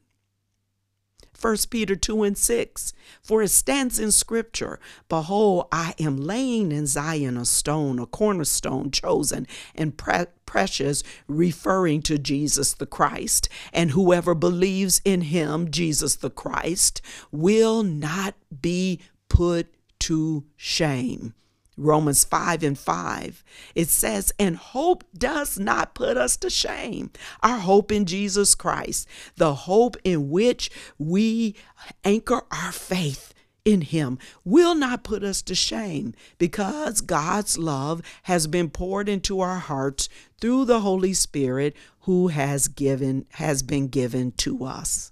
1 1.39 1.57
Peter 1.69 1.95
2 1.95 2.23
and 2.23 2.37
6 2.37 2.93
For 3.23 3.41
it 3.41 3.49
stands 3.49 3.97
in 3.99 4.11
Scripture, 4.11 4.79
Behold, 5.09 5.67
I 5.71 5.95
am 5.99 6.17
laying 6.17 6.71
in 6.71 6.85
Zion 6.85 7.35
a 7.35 7.45
stone, 7.45 7.97
a 7.97 8.05
cornerstone 8.05 8.91
chosen 8.91 9.47
and 9.73 9.97
pre- 9.97 10.25
precious, 10.45 11.03
referring 11.27 12.03
to 12.03 12.19
Jesus 12.19 12.73
the 12.73 12.85
Christ. 12.85 13.49
And 13.73 13.91
whoever 13.91 14.35
believes 14.35 15.01
in 15.03 15.21
him, 15.21 15.71
Jesus 15.71 16.15
the 16.15 16.29
Christ, 16.29 17.01
will 17.31 17.81
not 17.81 18.35
be 18.61 18.99
put 19.27 19.73
to 20.01 20.45
shame. 20.55 21.33
Romans 21.81 22.23
5 22.23 22.63
and 22.63 22.77
5. 22.77 23.43
It 23.75 23.89
says, 23.89 24.31
And 24.39 24.55
hope 24.55 25.03
does 25.17 25.59
not 25.59 25.95
put 25.95 26.17
us 26.17 26.37
to 26.37 26.49
shame. 26.49 27.11
Our 27.41 27.57
hope 27.57 27.91
in 27.91 28.05
Jesus 28.05 28.55
Christ, 28.55 29.07
the 29.35 29.53
hope 29.53 29.97
in 30.03 30.29
which 30.29 30.69
we 30.97 31.55
anchor 32.03 32.43
our 32.51 32.71
faith 32.71 33.33
in 33.65 33.81
Him, 33.81 34.17
will 34.43 34.75
not 34.75 35.03
put 35.03 35.23
us 35.23 35.41
to 35.43 35.55
shame 35.55 36.13
because 36.37 37.01
God's 37.01 37.57
love 37.57 38.01
has 38.23 38.47
been 38.47 38.69
poured 38.69 39.09
into 39.09 39.39
our 39.39 39.59
hearts 39.59 40.09
through 40.39 40.65
the 40.65 40.81
Holy 40.81 41.13
Spirit 41.13 41.75
who 42.01 42.29
has 42.29 42.67
given 42.67 43.25
has 43.33 43.61
been 43.61 43.87
given 43.87 44.31
to 44.33 44.63
us. 44.63 45.11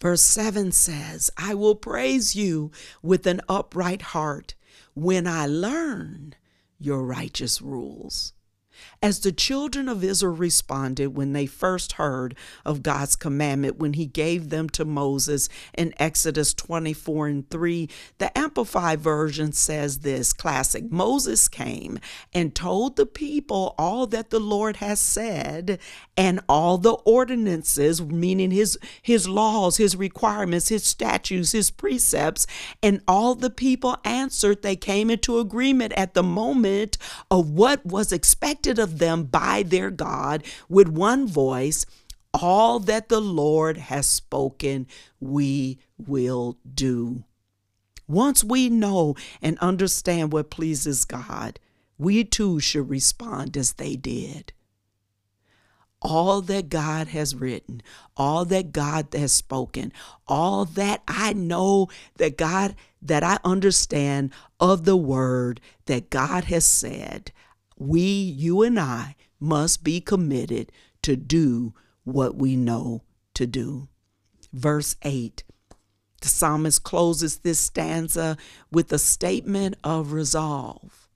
Verse 0.00 0.22
7 0.22 0.72
says, 0.72 1.30
I 1.36 1.54
will 1.54 1.74
praise 1.74 2.36
you 2.36 2.70
with 3.02 3.26
an 3.26 3.40
upright 3.48 4.02
heart 4.02 4.54
when 4.96 5.26
I 5.26 5.46
learn 5.46 6.34
your 6.78 7.04
righteous 7.04 7.60
rules. 7.60 8.32
As 9.06 9.20
the 9.20 9.30
children 9.30 9.88
of 9.88 10.02
Israel 10.02 10.34
responded 10.34 11.14
when 11.14 11.32
they 11.32 11.46
first 11.46 11.92
heard 11.92 12.34
of 12.64 12.82
God's 12.82 13.14
commandment 13.14 13.78
when 13.78 13.92
he 13.92 14.04
gave 14.04 14.50
them 14.50 14.68
to 14.70 14.84
Moses 14.84 15.48
in 15.78 15.94
Exodus 15.96 16.52
24 16.52 17.28
and 17.28 17.48
3, 17.48 17.88
the 18.18 18.36
Amplified 18.36 18.98
Version 18.98 19.52
says 19.52 20.00
this 20.00 20.32
classic 20.32 20.90
Moses 20.90 21.46
came 21.46 22.00
and 22.34 22.52
told 22.52 22.96
the 22.96 23.06
people 23.06 23.76
all 23.78 24.08
that 24.08 24.30
the 24.30 24.40
Lord 24.40 24.78
has 24.78 24.98
said 24.98 25.78
and 26.16 26.40
all 26.48 26.76
the 26.76 26.94
ordinances, 27.04 28.02
meaning 28.02 28.50
his, 28.50 28.76
his 29.00 29.28
laws, 29.28 29.76
his 29.76 29.94
requirements, 29.94 30.68
his 30.68 30.82
statutes, 30.82 31.52
his 31.52 31.70
precepts, 31.70 32.44
and 32.82 33.00
all 33.06 33.36
the 33.36 33.50
people 33.50 33.98
answered. 34.02 34.62
They 34.62 34.74
came 34.74 35.10
into 35.10 35.38
agreement 35.38 35.92
at 35.92 36.14
the 36.14 36.24
moment 36.24 36.98
of 37.30 37.50
what 37.50 37.86
was 37.86 38.10
expected 38.10 38.80
of 38.80 38.95
them 38.98 39.24
by 39.24 39.62
their 39.62 39.90
God 39.90 40.42
with 40.68 40.88
one 40.88 41.26
voice. 41.26 41.86
All 42.34 42.80
that 42.80 43.08
the 43.08 43.20
Lord 43.20 43.76
has 43.76 44.06
spoken, 44.06 44.86
we 45.20 45.78
will 45.96 46.58
do. 46.74 47.24
Once 48.08 48.44
we 48.44 48.68
know 48.68 49.16
and 49.40 49.58
understand 49.58 50.32
what 50.32 50.50
pleases 50.50 51.04
God, 51.04 51.58
we 51.98 52.24
too 52.24 52.60
should 52.60 52.90
respond 52.90 53.56
as 53.56 53.74
they 53.74 53.96
did 53.96 54.52
all 56.06 56.40
that 56.42 56.68
God 56.68 57.08
has 57.08 57.34
written, 57.34 57.82
all 58.16 58.44
that 58.46 58.72
God 58.72 59.08
has 59.12 59.32
spoken, 59.32 59.92
all 60.28 60.64
that 60.64 61.02
I 61.08 61.32
know 61.32 61.88
that 62.16 62.36
God, 62.36 62.76
that 63.02 63.24
I 63.24 63.38
understand 63.44 64.30
of 64.60 64.84
the 64.84 64.96
word 64.96 65.60
that 65.86 66.10
God 66.10 66.44
has 66.44 66.64
said, 66.64 67.32
we, 67.78 68.00
you 68.00 68.62
and 68.62 68.78
I, 68.78 69.16
must 69.38 69.84
be 69.84 70.00
committed 70.00 70.72
to 71.02 71.16
do 71.16 71.74
what 72.04 72.36
we 72.36 72.56
know 72.56 73.02
to 73.34 73.46
do. 73.46 73.88
Verse 74.52 74.96
8 75.02 75.44
the 76.20 76.28
psalmist 76.28 76.82
closes 76.82 77.38
this 77.38 77.58
stanza 77.58 78.36
with 78.72 78.92
a 78.92 78.98
statement 78.98 79.76
of 79.84 80.12
resolve. 80.12 81.08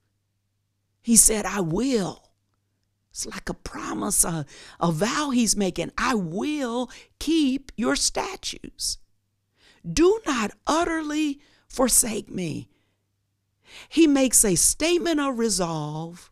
He 1.02 1.16
said, 1.16 1.46
I 1.46 1.60
will. 1.60 2.30
It's 3.10 3.26
like 3.26 3.48
a 3.48 3.54
promise, 3.54 4.24
a, 4.24 4.46
a 4.78 4.92
vow 4.92 5.30
he's 5.30 5.56
making. 5.56 5.90
I 5.98 6.14
will 6.14 6.90
keep 7.18 7.72
your 7.76 7.96
statutes. 7.96 8.98
Do 9.90 10.20
not 10.26 10.52
utterly 10.66 11.40
forsake 11.66 12.30
me. 12.30 12.68
He 13.88 14.06
makes 14.06 14.44
a 14.44 14.54
statement 14.54 15.18
of 15.18 15.38
resolve 15.38 16.30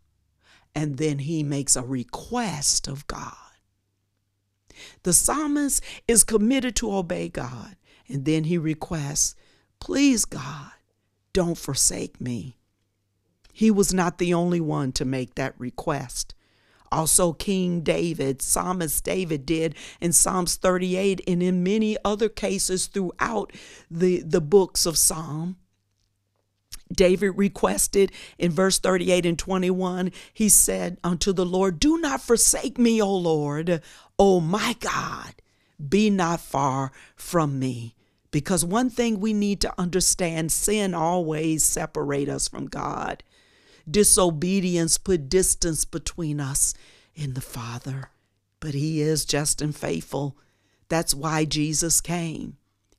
and 0.78 0.96
then 0.96 1.18
he 1.18 1.42
makes 1.42 1.74
a 1.74 1.82
request 1.82 2.86
of 2.86 3.04
God. 3.08 3.34
The 5.02 5.12
psalmist 5.12 5.82
is 6.06 6.22
committed 6.22 6.76
to 6.76 6.94
obey 6.94 7.28
God 7.28 7.74
and 8.06 8.24
then 8.24 8.44
he 8.44 8.58
requests, 8.58 9.34
Please, 9.80 10.24
God, 10.24 10.70
don't 11.32 11.58
forsake 11.58 12.20
me. 12.20 12.58
He 13.52 13.72
was 13.72 13.92
not 13.92 14.18
the 14.18 14.32
only 14.32 14.60
one 14.60 14.92
to 14.92 15.04
make 15.04 15.34
that 15.34 15.58
request. 15.58 16.36
Also, 16.92 17.32
King 17.32 17.80
David, 17.80 18.40
Psalmist 18.40 19.02
David 19.02 19.44
did 19.44 19.74
in 20.00 20.12
Psalms 20.12 20.54
38 20.54 21.20
and 21.26 21.42
in 21.42 21.64
many 21.64 21.96
other 22.04 22.28
cases 22.28 22.86
throughout 22.86 23.52
the, 23.90 24.22
the 24.22 24.40
books 24.40 24.86
of 24.86 24.96
Psalm. 24.96 25.56
David 26.92 27.30
requested 27.36 28.12
in 28.38 28.50
verse 28.50 28.78
38 28.78 29.26
and 29.26 29.38
21, 29.38 30.12
he 30.32 30.48
said 30.48 30.98
unto 31.04 31.32
the 31.32 31.46
Lord, 31.46 31.78
Do 31.78 31.98
not 31.98 32.20
forsake 32.20 32.78
me, 32.78 33.00
O 33.02 33.14
Lord, 33.14 33.82
O 34.18 34.40
my 34.40 34.76
God, 34.80 35.34
be 35.88 36.10
not 36.10 36.40
far 36.40 36.92
from 37.14 37.58
me. 37.58 37.94
Because 38.30 38.64
one 38.64 38.90
thing 38.90 39.20
we 39.20 39.32
need 39.32 39.60
to 39.62 39.74
understand 39.78 40.52
sin 40.52 40.94
always 40.94 41.64
separate 41.64 42.28
us 42.28 42.46
from 42.48 42.66
God. 42.66 43.22
Disobedience 43.90 44.98
put 44.98 45.30
distance 45.30 45.84
between 45.84 46.40
us 46.40 46.74
and 47.16 47.34
the 47.34 47.40
Father. 47.40 48.10
But 48.60 48.74
He 48.74 49.00
is 49.00 49.24
just 49.24 49.62
and 49.62 49.74
faithful. 49.74 50.36
That's 50.88 51.14
why 51.14 51.44
Jesus 51.44 52.00
came. 52.00 52.56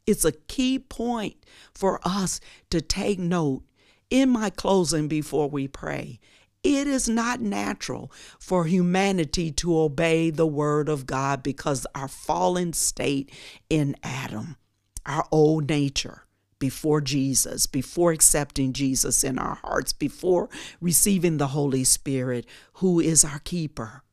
It's 0.07 0.25
a 0.25 0.31
key 0.31 0.79
point 0.79 1.35
for 1.73 1.99
us 2.03 2.39
to 2.71 2.81
take 2.81 3.19
note 3.19 3.63
in 4.09 4.29
my 4.29 4.49
closing 4.49 5.07
before 5.07 5.49
we 5.49 5.67
pray. 5.67 6.19
It 6.63 6.87
is 6.87 7.07
not 7.07 7.39
natural 7.39 8.11
for 8.37 8.65
humanity 8.65 9.51
to 9.53 9.79
obey 9.79 10.29
the 10.29 10.47
word 10.47 10.89
of 10.89 11.05
God 11.05 11.41
because 11.41 11.87
our 11.95 12.09
fallen 12.09 12.73
state 12.73 13.31
in 13.69 13.95
Adam, 14.03 14.57
our 15.05 15.25
old 15.31 15.69
nature, 15.69 16.25
before 16.59 16.99
Jesus, 16.99 17.65
before 17.65 18.11
accepting 18.11 18.73
Jesus 18.73 19.23
in 19.23 19.39
our 19.39 19.55
hearts, 19.55 19.93
before 19.93 20.49
receiving 20.81 21.37
the 21.37 21.47
Holy 21.47 21.85
Spirit, 21.85 22.45
who 22.73 22.99
is 22.99 23.23
our 23.23 23.39
keeper. 23.39 24.03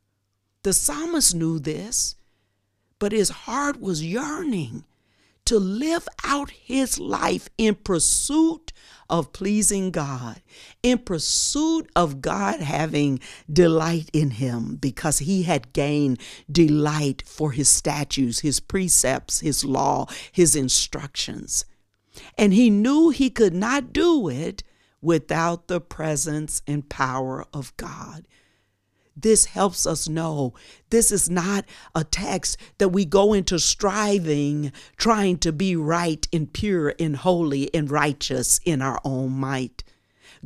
The 0.62 0.72
psalmist 0.72 1.34
knew 1.34 1.58
this, 1.58 2.14
but 3.00 3.10
his 3.10 3.30
heart 3.30 3.80
was 3.80 4.04
yearning 4.04 4.84
to 5.46 5.58
live 5.58 6.06
out 6.24 6.50
his 6.50 6.98
life 6.98 7.48
in 7.56 7.74
pursuit 7.74 8.72
of 9.08 9.32
pleasing 9.32 9.90
God, 9.90 10.42
in 10.82 10.98
pursuit 10.98 11.88
of 11.94 12.20
God 12.20 12.60
having 12.60 13.20
delight 13.50 14.10
in 14.12 14.30
him, 14.32 14.76
because 14.76 15.20
he 15.20 15.44
had 15.44 15.72
gained 15.72 16.20
delight 16.50 17.22
for 17.26 17.52
his 17.52 17.68
statutes, 17.68 18.40
his 18.40 18.60
precepts, 18.60 19.40
his 19.40 19.64
law, 19.64 20.06
his 20.32 20.56
instructions. 20.56 21.64
And 22.36 22.52
he 22.52 22.70
knew 22.70 23.10
he 23.10 23.30
could 23.30 23.54
not 23.54 23.92
do 23.92 24.28
it 24.28 24.62
without 25.00 25.68
the 25.68 25.80
presence 25.80 26.62
and 26.66 26.88
power 26.88 27.46
of 27.52 27.76
God. 27.76 28.26
This 29.16 29.46
helps 29.46 29.86
us 29.86 30.08
know 30.08 30.52
this 30.90 31.10
is 31.10 31.30
not 31.30 31.64
a 31.94 32.04
text 32.04 32.58
that 32.76 32.90
we 32.90 33.06
go 33.06 33.32
into 33.32 33.58
striving, 33.58 34.72
trying 34.98 35.38
to 35.38 35.52
be 35.52 35.74
right 35.74 36.28
and 36.32 36.52
pure 36.52 36.94
and 37.00 37.16
holy 37.16 37.72
and 37.74 37.90
righteous 37.90 38.60
in 38.64 38.82
our 38.82 39.00
own 39.04 39.32
might. 39.32 39.82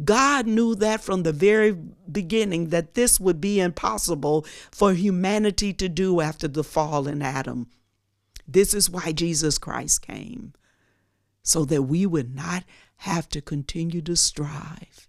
God 0.05 0.47
knew 0.47 0.77
that 0.77 1.03
from 1.03 1.25
the 1.25 1.33
very 1.33 1.77
beginning 2.11 2.69
that 2.69 2.95
this 2.95 3.19
would 3.19 3.41
be 3.41 3.59
impossible 3.59 4.47
for 4.71 4.95
humanity 4.95 5.73
to 5.75 5.89
do 5.89 6.21
after 6.21 6.47
the 6.47 6.65
fall 6.65 7.09
in 7.09 7.23
Adam. 7.23 7.67
This 8.47 8.73
is 8.73 8.89
why 8.89 9.13
Jesus 9.13 9.59
Christ 9.59 10.03
came, 10.03 10.55
so 11.43 11.65
that 11.65 11.83
we 11.83 12.07
would 12.07 12.35
not 12.35 12.65
have 12.99 13.29
to 13.31 13.41
continue 13.41 14.03
to 14.03 14.15
strive 14.15 15.09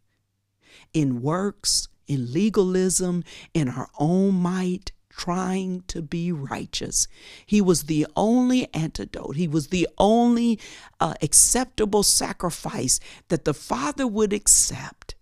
in 0.93 1.21
works 1.21 1.87
in 2.11 2.33
legalism, 2.33 3.23
in 3.53 3.69
our 3.69 3.89
own 3.97 4.35
might, 4.35 4.91
trying 5.09 5.83
to 5.87 6.01
be 6.01 6.31
righteous. 6.31 7.07
He 7.45 7.61
was 7.61 7.83
the 7.83 8.05
only 8.15 8.73
antidote, 8.73 9.37
He 9.37 9.47
was 9.47 9.67
the 9.67 9.87
only 9.97 10.59
uh, 10.99 11.13
acceptable 11.21 12.03
sacrifice 12.03 12.99
that 13.29 13.45
the 13.45 13.53
Father 13.53 14.05
would 14.05 14.33
accept. 14.33 15.15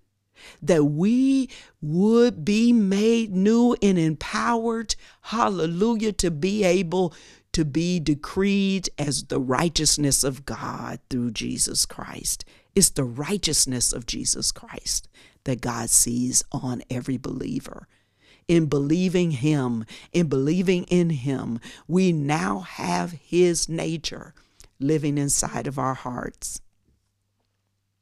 That 0.61 0.85
we 0.85 1.49
would 1.81 2.43
be 2.43 2.73
made 2.73 3.31
new 3.31 3.75
and 3.81 3.99
empowered, 3.99 4.95
hallelujah, 5.21 6.13
to 6.13 6.31
be 6.31 6.63
able 6.63 7.13
to 7.51 7.65
be 7.65 7.99
decreed 7.99 8.89
as 8.97 9.25
the 9.25 9.39
righteousness 9.39 10.23
of 10.23 10.45
God 10.45 10.99
through 11.09 11.31
Jesus 11.31 11.85
Christ. 11.85 12.45
It's 12.73 12.89
the 12.89 13.03
righteousness 13.03 13.93
of 13.93 14.05
Jesus 14.05 14.51
Christ 14.51 15.07
that 15.49 15.61
God 15.61 15.89
sees 15.89 16.43
on 16.51 16.83
every 16.91 17.17
believer. 17.17 17.87
In 18.47 18.67
believing 18.67 19.31
Him, 19.31 19.83
in 20.13 20.27
believing 20.27 20.83
in 20.83 21.09
Him, 21.09 21.59
we 21.87 22.11
now 22.11 22.59
have 22.59 23.13
His 23.13 23.67
nature 23.67 24.35
living 24.79 25.17
inside 25.17 25.65
of 25.65 25.79
our 25.79 25.95
hearts. 25.95 26.61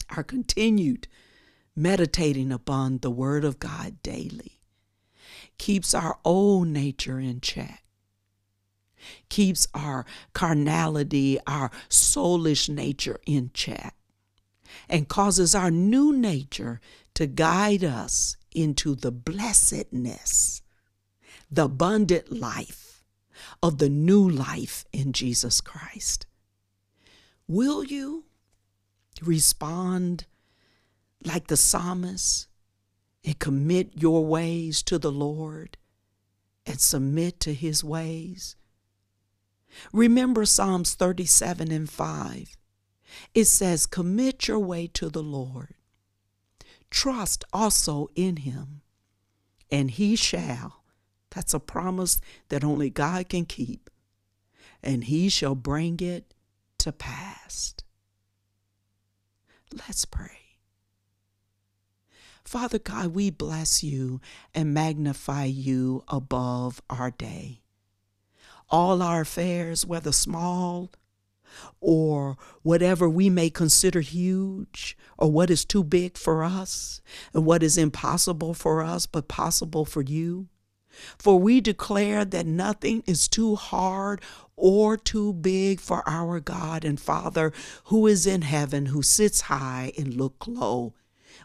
Our 0.09 0.23
continued 0.23 1.07
meditating 1.73 2.51
upon 2.51 2.97
the 2.97 3.11
Word 3.11 3.45
of 3.45 3.59
God 3.59 4.03
daily 4.03 4.59
keeps 5.57 5.93
our 5.93 6.19
old 6.25 6.67
nature 6.67 7.17
in 7.17 7.39
check 7.39 7.85
keeps 9.29 9.67
our 9.73 10.05
carnality, 10.33 11.39
our 11.47 11.71
soulish 11.89 12.67
nature 12.67 13.19
in 13.25 13.51
check, 13.53 13.95
and 14.89 15.07
causes 15.07 15.55
our 15.55 15.71
new 15.71 16.15
nature 16.15 16.79
to 17.13 17.27
guide 17.27 17.83
us 17.83 18.37
into 18.53 18.95
the 18.95 19.11
blessedness, 19.11 20.61
the 21.49 21.65
abundant 21.65 22.31
life 22.31 23.03
of 23.61 23.77
the 23.77 23.89
new 23.89 24.27
life 24.27 24.85
in 24.91 25.13
Jesus 25.13 25.61
Christ. 25.61 26.25
Will 27.47 27.83
you 27.83 28.25
respond 29.21 30.25
like 31.23 31.47
the 31.47 31.57
psalmist 31.57 32.47
and 33.23 33.39
commit 33.39 33.91
your 33.95 34.25
ways 34.25 34.83
to 34.83 34.97
the 34.97 35.11
Lord 35.11 35.77
and 36.65 36.79
submit 36.79 37.39
to 37.41 37.53
his 37.53 37.83
ways? 37.83 38.55
Remember 39.93 40.45
Psalms 40.45 40.93
37 40.95 41.71
and 41.71 41.89
5. 41.89 42.57
It 43.33 43.45
says, 43.45 43.85
Commit 43.85 44.47
your 44.47 44.59
way 44.59 44.87
to 44.87 45.09
the 45.09 45.23
Lord 45.23 45.75
trust 46.89 47.43
also 47.53 48.07
in 48.15 48.37
him, 48.37 48.81
and 49.71 49.91
he 49.91 50.15
shall. 50.15 50.83
That's 51.31 51.53
a 51.53 51.59
promise 51.59 52.19
that 52.49 52.63
only 52.63 52.89
God 52.89 53.29
can 53.29 53.45
keep, 53.45 53.89
and 54.81 55.03
he 55.03 55.29
shall 55.29 55.55
bring 55.55 55.99
it 55.99 56.33
to 56.79 56.91
pass. 56.91 57.75
Let's 59.73 60.05
pray. 60.05 60.31
Father 62.43 62.79
God, 62.79 63.07
we 63.07 63.29
bless 63.29 63.83
you 63.83 64.21
and 64.55 64.73
magnify 64.73 65.45
you 65.45 66.03
above 66.07 66.81
our 66.89 67.11
day. 67.11 67.61
All 68.69 69.01
our 69.01 69.21
affairs, 69.21 69.85
whether 69.85 70.13
small 70.13 70.91
or 71.79 72.37
whatever 72.61 73.09
we 73.09 73.29
may 73.29 73.49
consider 73.49 74.01
huge 74.01 74.97
or 75.17 75.31
what 75.31 75.49
is 75.49 75.65
too 75.65 75.83
big 75.83 76.17
for 76.17 76.43
us 76.43 77.01
and 77.33 77.45
what 77.45 77.63
is 77.63 77.77
impossible 77.77 78.53
for 78.53 78.81
us 78.81 79.05
but 79.05 79.27
possible 79.27 79.85
for 79.85 80.01
you. 80.01 80.47
For 81.17 81.39
we 81.39 81.61
declare 81.61 82.25
that 82.25 82.45
nothing 82.45 83.03
is 83.05 83.27
too 83.27 83.55
hard 83.55 84.21
or 84.55 84.97
too 84.97 85.33
big 85.33 85.79
for 85.79 86.07
our 86.09 86.39
God 86.39 86.83
and 86.83 86.99
Father 86.99 87.53
who 87.85 88.07
is 88.07 88.25
in 88.25 88.41
heaven, 88.41 88.87
who 88.87 89.01
sits 89.03 89.41
high 89.41 89.93
and 89.97 90.15
looks 90.15 90.47
low. 90.47 90.93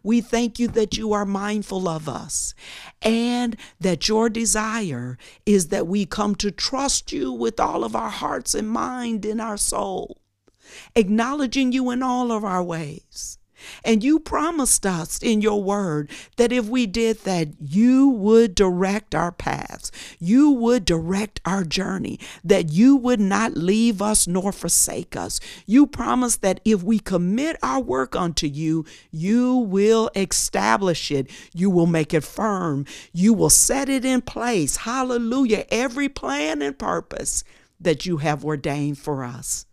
We 0.03 0.21
thank 0.21 0.59
you 0.59 0.69
that 0.69 0.97
you 0.97 1.13
are 1.13 1.25
mindful 1.25 1.89
of 1.89 2.09
us 2.09 2.55
and 3.01 3.57
that 3.81 4.09
your 4.09 4.29
desire 4.29 5.17
is 5.47 5.69
that 5.69 5.87
we 5.87 6.07
come 6.07 6.35
to 6.37 6.51
trust 6.51 7.13
you 7.13 7.33
with 7.33 7.61
all 7.61 7.85
of 7.85 7.95
our 7.95 8.11
hearts 8.11 8.55
and 8.55 8.69
mind 8.69 9.25
and 9.25 9.41
our 9.41 9.57
soul, 9.57 10.21
acknowledging 10.95 11.73
you 11.73 11.91
in 11.91 12.03
all 12.03 12.33
of 12.33 12.45
our 12.45 12.63
ways 12.63 13.39
and 13.85 14.03
you 14.03 14.19
promised 14.19 14.87
us 14.87 15.19
in 15.23 15.41
your 15.41 15.63
word 15.63 16.11
that 16.37 16.53
if 16.53 16.67
we 16.67 16.87
did 16.87 17.19
that, 17.25 17.49
you 17.61 18.09
would 18.09 18.55
direct 18.55 19.15
our 19.15 19.33
paths. 19.33 19.91
You 20.19 20.51
would 20.51 20.85
direct 20.85 21.41
our 21.45 21.65
journey, 21.65 22.19
that 22.45 22.73
you 22.73 22.97
would 22.97 23.21
not 23.21 23.57
leave 23.57 24.01
us 24.01 24.27
nor 24.27 24.53
forsake 24.53 25.17
us. 25.17 25.41
You 25.67 25.87
promised 25.87 26.43
that 26.43 26.61
if 26.65 26.83
we 26.83 26.99
commit 26.99 27.57
our 27.63 27.81
work 27.81 28.17
unto 28.17 28.47
you, 28.47 28.85
you 29.11 29.57
will 29.57 30.11
establish 30.15 31.11
it. 31.11 31.31
You 31.55 31.71
will 31.71 31.87
make 31.87 32.15
it 32.15 32.25
firm. 32.25 32.87
You 33.13 33.35
will 33.35 33.51
set 33.51 33.89
it 33.89 34.05
in 34.05 34.23
place. 34.23 34.77
Hallelujah. 34.77 35.65
Every 35.71 36.09
plan 36.09 36.63
and 36.63 36.79
purpose 36.79 37.45
that 37.81 38.07
you 38.07 38.19
have 38.19 38.45
ordained 38.45 38.99
for 38.99 39.25
us. 39.25 39.67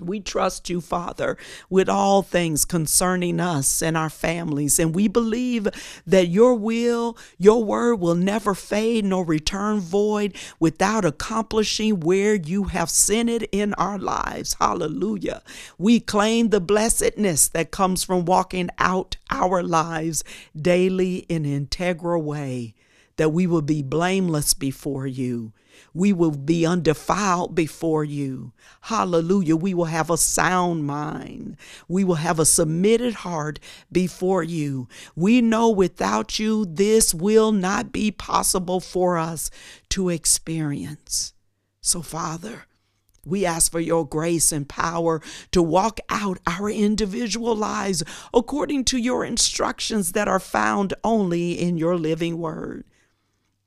We 0.00 0.20
trust 0.20 0.68
you, 0.68 0.82
Father, 0.82 1.38
with 1.70 1.88
all 1.88 2.20
things 2.20 2.66
concerning 2.66 3.40
us 3.40 3.80
and 3.80 3.96
our 3.96 4.10
families. 4.10 4.78
And 4.78 4.94
we 4.94 5.08
believe 5.08 5.68
that 6.06 6.28
your 6.28 6.52
will, 6.54 7.16
your 7.38 7.64
word 7.64 7.94
will 7.94 8.14
never 8.14 8.54
fade 8.54 9.06
nor 9.06 9.24
return 9.24 9.80
void 9.80 10.36
without 10.60 11.06
accomplishing 11.06 12.00
where 12.00 12.34
you 12.34 12.64
have 12.64 12.90
sent 12.90 13.30
it 13.30 13.48
in 13.52 13.72
our 13.74 13.98
lives. 13.98 14.54
Hallelujah. 14.60 15.42
We 15.78 16.00
claim 16.00 16.50
the 16.50 16.60
blessedness 16.60 17.48
that 17.48 17.70
comes 17.70 18.04
from 18.04 18.26
walking 18.26 18.68
out 18.78 19.16
our 19.30 19.62
lives 19.62 20.22
daily 20.54 21.20
in 21.30 21.46
integral 21.46 22.22
way 22.22 22.74
that 23.16 23.30
we 23.30 23.46
will 23.46 23.62
be 23.62 23.82
blameless 23.82 24.52
before 24.52 25.06
you. 25.06 25.52
We 25.94 26.12
will 26.12 26.30
be 26.30 26.66
undefiled 26.66 27.54
before 27.54 28.04
you. 28.04 28.52
Hallelujah. 28.82 29.56
We 29.56 29.74
will 29.74 29.86
have 29.86 30.10
a 30.10 30.16
sound 30.16 30.86
mind. 30.86 31.56
We 31.88 32.04
will 32.04 32.16
have 32.16 32.38
a 32.38 32.46
submitted 32.46 33.14
heart 33.14 33.58
before 33.90 34.42
you. 34.42 34.88
We 35.14 35.40
know 35.40 35.70
without 35.70 36.38
you, 36.38 36.64
this 36.66 37.14
will 37.14 37.52
not 37.52 37.92
be 37.92 38.10
possible 38.10 38.80
for 38.80 39.16
us 39.18 39.50
to 39.90 40.08
experience. 40.08 41.32
So, 41.80 42.02
Father, 42.02 42.66
we 43.26 43.44
ask 43.44 43.72
for 43.72 43.80
your 43.80 44.06
grace 44.06 44.52
and 44.52 44.68
power 44.68 45.20
to 45.50 45.60
walk 45.60 45.98
out 46.08 46.38
our 46.46 46.70
individual 46.70 47.56
lives 47.56 48.04
according 48.32 48.84
to 48.84 48.98
your 48.98 49.24
instructions 49.24 50.12
that 50.12 50.28
are 50.28 50.38
found 50.38 50.94
only 51.02 51.52
in 51.52 51.76
your 51.76 51.96
living 51.96 52.38
word. 52.38 52.84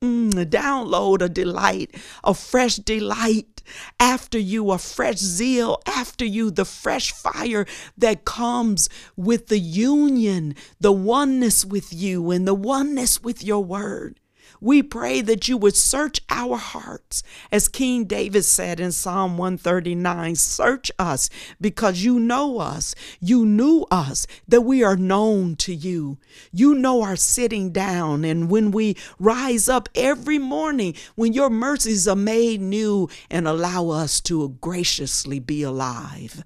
Mm, 0.01 0.45
download 0.45 1.21
a 1.21 1.27
delight, 1.27 1.93
a 2.23 2.33
fresh 2.33 2.77
delight 2.77 3.61
after 3.99 4.39
you, 4.39 4.71
a 4.71 4.77
fresh 4.77 5.17
zeal 5.17 5.81
after 5.85 6.23
you, 6.23 6.51
the 6.51 6.63
fresh 6.63 7.11
fire 7.11 7.65
that 7.97 8.23
comes 8.23 8.87
with 9.17 9.47
the 9.47 9.59
union, 9.59 10.55
the 10.79 10.93
oneness 10.93 11.65
with 11.65 11.91
you, 11.91 12.31
and 12.31 12.47
the 12.47 12.53
oneness 12.53 13.21
with 13.21 13.43
your 13.43 13.61
word. 13.61 14.21
We 14.61 14.83
pray 14.83 15.21
that 15.21 15.47
you 15.47 15.57
would 15.57 15.75
search 15.75 16.21
our 16.29 16.57
hearts. 16.57 17.23
As 17.51 17.67
King 17.67 18.05
David 18.05 18.43
said 18.43 18.79
in 18.79 18.91
Psalm 18.91 19.37
139 19.37 20.35
Search 20.35 20.91
us 20.99 21.29
because 21.61 22.03
you 22.03 22.19
know 22.19 22.59
us. 22.59 22.93
You 23.19 23.45
knew 23.45 23.85
us, 23.89 24.27
that 24.47 24.61
we 24.61 24.83
are 24.83 24.97
known 24.97 25.55
to 25.57 25.73
you. 25.73 26.17
You 26.51 26.75
know 26.75 27.01
our 27.01 27.15
sitting 27.15 27.71
down 27.71 28.25
and 28.25 28.49
when 28.49 28.71
we 28.71 28.97
rise 29.17 29.69
up 29.69 29.87
every 29.95 30.37
morning, 30.37 30.95
when 31.15 31.33
your 31.33 31.49
mercies 31.49 32.07
are 32.07 32.15
made 32.15 32.61
new 32.61 33.09
and 33.29 33.47
allow 33.47 33.89
us 33.89 34.19
to 34.21 34.57
graciously 34.61 35.39
be 35.39 35.63
alive. 35.63 36.43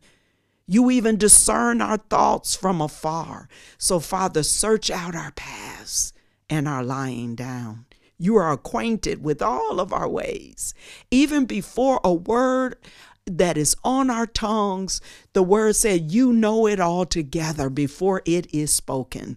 You 0.67 0.89
even 0.91 1.17
discern 1.17 1.81
our 1.81 1.97
thoughts 1.97 2.55
from 2.55 2.79
afar. 2.79 3.49
So, 3.77 3.99
Father, 3.99 4.43
search 4.43 4.89
out 4.89 5.15
our 5.15 5.31
paths 5.31 6.13
and 6.49 6.67
our 6.67 6.83
lying 6.83 7.35
down. 7.35 7.85
You 8.23 8.37
are 8.37 8.53
acquainted 8.53 9.21
with 9.21 9.41
all 9.41 9.81
of 9.81 9.91
our 9.91 10.07
ways. 10.07 10.73
Even 11.11 11.43
before 11.43 11.99
a 12.05 12.13
word 12.13 12.77
that 13.25 13.57
is 13.57 13.75
on 13.83 14.09
our 14.09 14.25
tongues, 14.25 15.01
the 15.33 15.43
word 15.43 15.75
said, 15.75 16.09
You 16.09 16.31
know 16.31 16.65
it 16.65 16.79
all 16.79 17.05
together 17.05 17.69
before 17.69 18.21
it 18.23 18.47
is 18.53 18.71
spoken. 18.71 19.35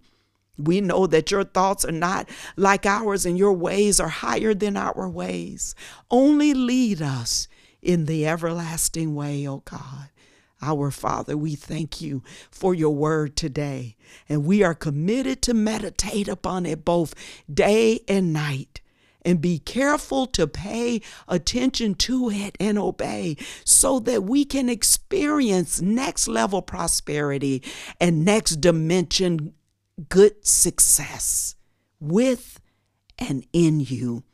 We 0.56 0.80
know 0.80 1.08
that 1.08 1.32
your 1.32 1.42
thoughts 1.42 1.84
are 1.84 1.90
not 1.90 2.28
like 2.56 2.86
ours 2.86 3.26
and 3.26 3.36
your 3.36 3.54
ways 3.54 3.98
are 3.98 4.08
higher 4.08 4.54
than 4.54 4.76
our 4.76 5.08
ways. 5.08 5.74
Only 6.08 6.54
lead 6.54 7.02
us 7.02 7.48
in 7.82 8.04
the 8.04 8.24
everlasting 8.24 9.16
way, 9.16 9.48
O 9.48 9.64
God. 9.64 10.10
Our 10.66 10.90
Father, 10.90 11.36
we 11.36 11.54
thank 11.54 12.00
you 12.00 12.24
for 12.50 12.74
your 12.74 12.90
word 12.90 13.36
today, 13.36 13.94
and 14.28 14.44
we 14.44 14.64
are 14.64 14.74
committed 14.74 15.40
to 15.42 15.54
meditate 15.54 16.26
upon 16.26 16.66
it 16.66 16.84
both 16.84 17.14
day 17.52 18.00
and 18.08 18.32
night. 18.32 18.80
And 19.22 19.40
be 19.40 19.58
careful 19.58 20.26
to 20.28 20.46
pay 20.46 21.02
attention 21.28 21.94
to 21.96 22.30
it 22.30 22.56
and 22.60 22.78
obey 22.78 23.36
so 23.64 23.98
that 24.00 24.24
we 24.24 24.44
can 24.44 24.68
experience 24.68 25.80
next 25.80 26.28
level 26.28 26.62
prosperity 26.62 27.62
and 28.00 28.24
next 28.24 28.56
dimension 28.60 29.54
good 30.08 30.46
success 30.46 31.56
with 31.98 32.60
and 33.18 33.44
in 33.52 33.80
you. 33.80 34.24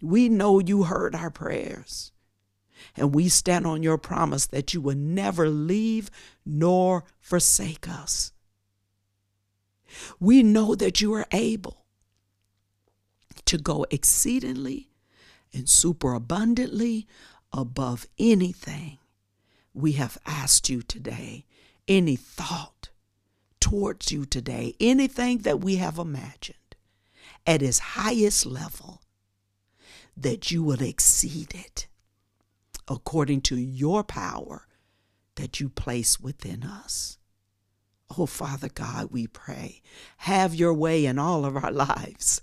We 0.00 0.28
know 0.28 0.58
you 0.58 0.84
heard 0.84 1.14
our 1.14 1.30
prayers. 1.30 2.12
And 2.96 3.14
we 3.14 3.28
stand 3.28 3.66
on 3.66 3.82
your 3.82 3.98
promise 3.98 4.46
that 4.46 4.74
you 4.74 4.80
will 4.80 4.96
never 4.96 5.48
leave 5.48 6.10
nor 6.44 7.04
forsake 7.20 7.88
us. 7.88 8.32
We 10.20 10.42
know 10.42 10.74
that 10.74 11.00
you 11.00 11.12
are 11.14 11.26
able 11.32 11.86
to 13.46 13.58
go 13.58 13.86
exceedingly 13.90 14.90
and 15.52 15.68
superabundantly 15.68 17.06
above 17.52 18.06
anything 18.18 18.98
we 19.72 19.92
have 19.92 20.18
asked 20.26 20.68
you 20.68 20.82
today, 20.82 21.44
any 21.86 22.16
thought 22.16 22.90
towards 23.60 24.10
you 24.10 24.24
today, 24.24 24.74
anything 24.80 25.38
that 25.38 25.60
we 25.60 25.76
have 25.76 25.98
imagined 25.98 26.56
at 27.46 27.62
its 27.62 27.78
highest 27.78 28.46
level, 28.46 29.02
that 30.16 30.50
you 30.50 30.62
will 30.62 30.80
exceed 30.82 31.54
it 31.54 31.86
according 32.88 33.40
to 33.42 33.56
your 33.56 34.04
power 34.04 34.66
that 35.36 35.60
you 35.60 35.68
place 35.68 36.20
within 36.20 36.64
us. 36.64 37.18
Oh, 38.16 38.26
Father 38.26 38.68
God, 38.68 39.08
we 39.10 39.26
pray, 39.26 39.82
have 40.18 40.54
your 40.54 40.72
way 40.72 41.06
in 41.06 41.18
all 41.18 41.44
of 41.44 41.56
our 41.56 41.72
lives 41.72 42.40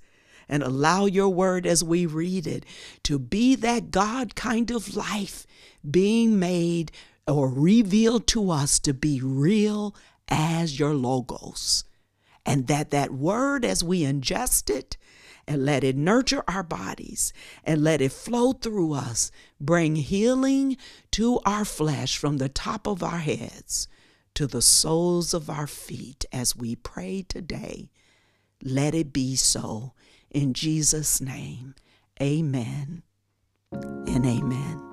and 0.50 0.62
allow 0.62 1.06
your 1.06 1.30
word 1.30 1.66
as 1.66 1.84
we 1.84 2.06
read 2.06 2.46
it 2.46 2.66
to 3.04 3.18
be 3.18 3.56
that 3.56 3.92
God 3.92 4.36
kind 4.36 4.72
of 4.72 4.96
life 4.96 5.48
being 5.90 6.38
made 6.38 6.92
or 7.28 7.50
revealed 7.50 8.28
to 8.28 8.52
us 8.52 8.80
to 8.80 8.94
be 8.94 9.22
real 9.22 9.96
as 10.28 10.80
your 10.80 10.94
logos. 10.94 11.86
And 12.46 12.68
that 12.68 12.92
that 12.92 13.12
word, 13.12 13.64
as 13.64 13.84
we 13.84 14.02
ingest 14.02 14.70
it, 14.70 14.98
and 15.48 15.66
let 15.66 15.84
it 15.84 15.96
nurture 15.96 16.44
our 16.48 16.64
bodies 16.64 17.34
and 17.64 17.84
let 17.84 18.02
it 18.02 18.12
flow 18.12 18.54
through 18.54 18.94
us, 18.94 19.32
bring 19.60 19.96
healing 19.96 20.78
to 21.12 21.40
our 21.46 21.66
flesh 21.66 22.18
from 22.18 22.38
the 22.38 22.50
top 22.50 22.88
of 22.88 23.04
our 23.04 23.20
heads 23.20 23.88
to 24.36 24.48
the 24.48 24.62
soles 24.62 25.34
of 25.34 25.50
our 25.50 25.68
feet 25.68 26.26
as 26.32 26.56
we 26.56 26.76
pray 26.76 27.24
today. 27.28 27.90
Let 28.62 28.96
it 28.96 29.14
be 29.14 29.36
so. 29.36 29.94
In 30.32 30.54
Jesus' 30.54 31.22
name, 31.22 31.76
amen 32.22 33.04
and 33.72 34.26
amen. 34.26 34.93